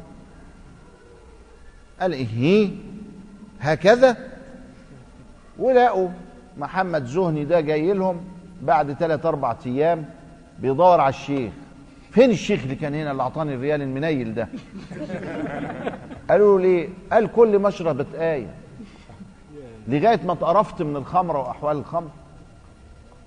قال 2.01 2.11
إيه؟ 2.13 2.71
هكذا؟ 3.59 4.17
ولقوا 5.59 6.09
محمد 6.57 7.05
زهني 7.05 7.45
ده 7.45 7.61
جاي 7.61 7.93
لهم 7.93 8.23
بعد 8.61 8.93
ثلاث 8.93 9.25
أربع 9.25 9.55
أيام 9.65 10.05
بيدور 10.59 10.99
على 10.99 11.09
الشيخ. 11.09 11.53
فين 12.15 12.31
الشيخ 12.31 12.63
اللي 12.63 12.75
كان 12.75 12.95
هنا 12.95 13.11
اللي 13.11 13.23
أعطاني 13.23 13.53
الريال 13.53 13.81
المنيل 13.81 14.33
ده؟ 14.33 14.47
قالوا 16.29 16.59
ليه 16.59 16.89
قال 17.11 17.31
كل 17.31 17.59
ما 17.59 17.67
اشرب 17.67 18.05
آية 18.15 18.55
لغاية 19.87 20.19
ما 20.25 20.33
اتقرفت 20.33 20.81
من 20.81 20.95
الخمرة 20.95 21.39
وأحوال 21.39 21.77
الخمر. 21.77 22.09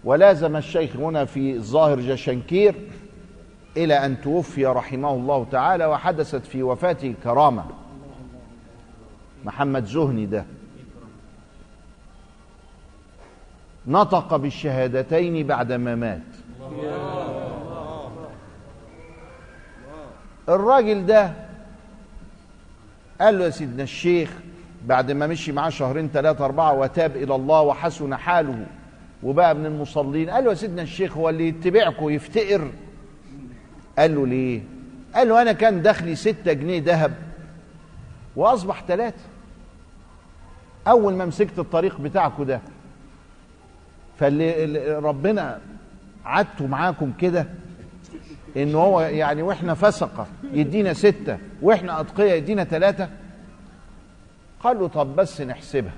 ولازم 0.05 0.57
الشيخ 0.57 0.97
هنا 0.97 1.25
في 1.25 1.55
الظاهر 1.55 2.01
جشنكير 2.01 2.75
إلى 3.77 3.95
أن 3.95 4.21
توفي 4.21 4.67
رحمه 4.67 5.15
الله 5.15 5.47
تعالى 5.51 5.87
وحدثت 5.87 6.47
في 6.47 6.63
وفاته 6.63 7.15
كرامة. 7.25 7.65
محمد 9.45 9.85
زهني 9.85 10.27
ده. 10.27 10.45
نطق 13.87 14.37
بالشهادتين 14.37 15.47
بعدما 15.47 15.95
مات. 15.95 16.23
الراجل 20.49 21.07
ده 21.07 21.33
قال 23.21 23.39
له 23.39 23.45
يا 23.45 23.51
سيدنا 23.51 23.83
الشيخ 23.83 24.31
بعد 24.87 25.11
ما 25.13 25.27
مشي 25.27 25.53
معاه 25.53 25.71
شهرين 25.71 26.09
ثلاثة 26.09 26.45
أربعة 26.45 26.73
وتاب 26.73 27.17
إلى 27.17 27.35
الله 27.35 27.61
وحسن 27.61 28.15
حاله 28.17 28.67
وبقى 29.23 29.55
من 29.55 29.67
المصلين 29.67 30.31
قال 30.31 30.45
له 30.45 30.51
يا 30.51 30.55
سيدنا 30.55 30.83
الشيخ 30.83 31.17
هو 31.17 31.29
اللي 31.29 31.49
يتبعكم 31.49 32.11
يفتقر 32.11 32.71
قال 33.99 34.15
له 34.15 34.27
ليه؟ 34.27 34.61
قال 35.15 35.29
له 35.29 35.43
أنا 35.43 35.53
كان 35.53 35.83
دخلي 35.83 36.15
ستة 36.15 36.53
جنيه 36.53 36.83
ذهب 36.83 37.13
وأصبح 38.37 38.85
ثلاثة 38.89 39.25
أول 40.89 41.15
ما 41.15 41.25
مسكت 41.25 41.59
الطريق 41.59 42.01
بتاعكم 42.01 42.43
ده 42.45 42.61
فاللي 44.19 44.99
ربنا 44.99 45.61
عدته 46.25 46.67
معاكم 46.67 47.13
كده 47.21 47.47
إن 48.59 48.75
هو 48.75 49.01
يعني 49.01 49.43
وإحنا 49.43 49.75
فسقة 49.75 50.27
يدينا 50.53 50.93
ستة 50.93 51.39
وإحنا 51.63 52.01
اتقياء 52.01 52.37
يدينا 52.37 52.65
ثلاثة 52.65 53.09
قال 54.61 54.79
له 54.79 54.89
طب 54.89 55.17
بس 55.17 55.41
نحسبها. 55.41 55.93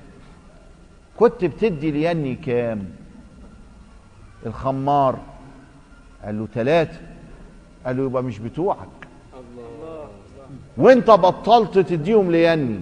كنت 1.17 1.45
بتدي 1.45 1.91
ليني 1.91 2.35
كام؟ 2.35 2.85
الخمار. 4.47 5.19
قال 6.25 6.39
له 6.39 6.49
ثلاثة 6.55 7.01
قال 7.87 7.97
له 7.97 8.05
يبقى 8.05 8.23
مش 8.23 8.39
بتوعك. 8.39 8.89
وإنت 10.77 11.11
بطلت 11.11 11.79
تديهم 11.79 12.31
ليني 12.31 12.81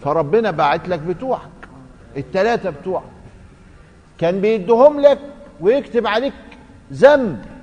فربنا 0.00 0.50
باعت 0.50 0.88
لك 0.88 0.98
بتوعك. 0.98 1.50
الثلاثه 2.16 2.70
بتوعك. 2.70 3.04
كان 4.18 4.40
بيديهم 4.40 5.00
لك 5.00 5.18
ويكتب 5.60 6.06
عليك 6.06 6.32
ذنب. 6.92 7.53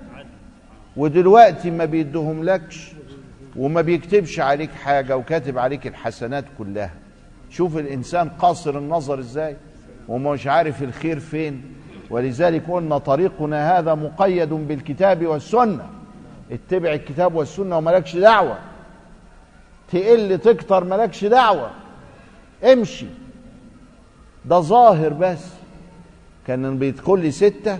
ودلوقتي 0.98 1.72
ما 1.72 1.86
بيديهم 1.86 2.44
لكش 2.44 2.92
وما 3.56 3.82
بيكتبش 3.82 4.39
عليك 4.39 4.72
حاجة 4.72 5.18
وكاتب 5.18 5.58
عليك 5.58 5.88
الحسنات 5.88 6.46
كلها. 6.58 6.94
شوف 7.50 7.78
الإنسان 7.78 8.30
قاصر 8.30 8.78
النظر 8.78 9.20
إزاي 9.20 9.56
ومش 10.08 10.48
عارف 10.48 10.84
الخير 10.84 11.20
فين. 11.20 11.62
ولذلك 12.10 12.64
قلنا 12.70 12.98
طريقنا 12.98 13.80
هذا 13.80 13.96
مقيد 13.96 14.50
بالكتاب 14.50 15.26
والسنة. 15.26 15.89
اتبع 16.52 16.94
الكتاب 16.94 17.36
والسنة 17.36 17.78
وملكش 17.78 18.16
دعوة. 18.16 18.58
تقل 19.92 20.38
تكتر 20.38 20.84
ملكش 20.84 21.26
دعوة. 21.26 21.72
امشي. 22.64 23.06
ده 24.46 24.60
ظاهر 24.60 25.14
بس. 25.14 25.46
كان 26.48 26.78
بيدخل 26.78 27.20
لي 27.20 27.32
ستة 27.32 27.80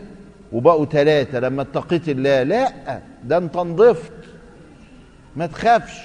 وبقوا 0.52 0.86
ثلاثة 0.86 1.40
لما 1.40 1.62
اتقيت 1.62 2.10
الله 2.10 2.44
لا 2.44 3.02
ده 3.24 3.38
انت 3.38 3.58
نضفت. 3.58 4.12
ما 5.36 5.46
تخافش. 5.46 6.00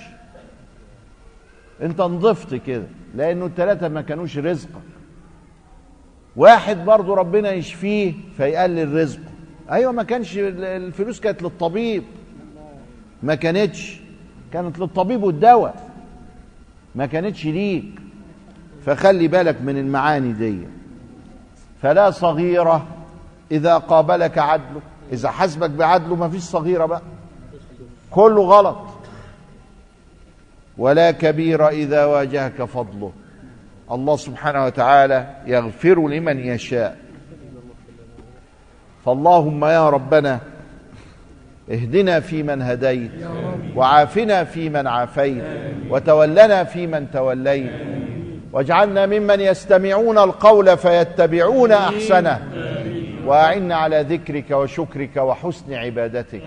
انت 1.83 2.01
نضفت 2.01 2.55
كده 2.55 2.87
لأنه 3.15 3.47
الثلاثة 3.47 3.89
ما 3.89 4.03
كانوش 4.03 4.39
رزقك. 4.39 4.83
واحد 6.37 6.85
برضه 6.85 7.15
ربنا 7.15 7.53
يشفيه 7.53 8.15
فيقلل 8.37 8.95
رزقه. 8.95 9.31
أيوه 9.71 9.93
ما 9.93 10.03
كانش 10.03 10.39
الفلوس 10.39 11.21
كانت 11.21 11.43
للطبيب. 11.43 12.03
ما 13.23 13.35
كانتش. 13.35 14.01
كانت 14.53 14.79
للطبيب 14.79 15.23
والدواء. 15.23 15.91
ما 16.95 17.07
كانتش 17.07 17.47
ليك. 17.47 18.01
فخلي 18.87 19.29
بالك 19.29 19.61
من 19.63 19.79
المعاني 19.79 20.33
دي. 20.33 20.59
فلا 21.83 22.11
صغيرة 22.11 22.87
إذا 23.51 23.79
قابلك 23.79 24.39
عدله 24.39 24.81
إذا 25.13 25.31
حسبك 25.31 25.71
بعدله 25.71 26.15
ما 26.17 26.29
فيش 26.29 26.43
صغيرة 26.43 26.87
بقى. 26.87 27.03
كله 28.11 28.43
غلط. 28.43 28.77
ولا 30.79 31.11
كبير 31.11 31.69
إذا 31.69 32.05
واجهك 32.05 32.63
فضله. 32.63 33.13
الله 33.93 34.17
سبحانه 34.17 34.65
وتعالى 34.65 35.27
يغفر 35.47 36.09
لمن 36.09 36.39
يشاء. 36.39 36.97
فاللهم 39.05 39.65
يا 39.65 39.91
ربنا 39.91 40.41
اهدنا 41.71 42.21
فيمن 42.21 42.63
هديت 42.63 43.11
وعافنا 43.77 44.45
فيمن 44.45 44.87
عافيت 44.87 45.45
وتولنا 45.91 46.65
فيمن 46.65 47.11
توليت. 47.11 47.73
واجعلنا 48.53 49.07
ممن 49.07 49.41
يستمعون 49.41 50.19
القول 50.19 50.77
فيتبعون 50.77 51.73
أحسنه. 51.73 52.41
واعنا 53.27 53.75
على 53.75 54.01
ذكرك 54.01 54.51
وشكرك 54.51 55.17
وحسن 55.17 55.73
عبادتك. 55.75 56.43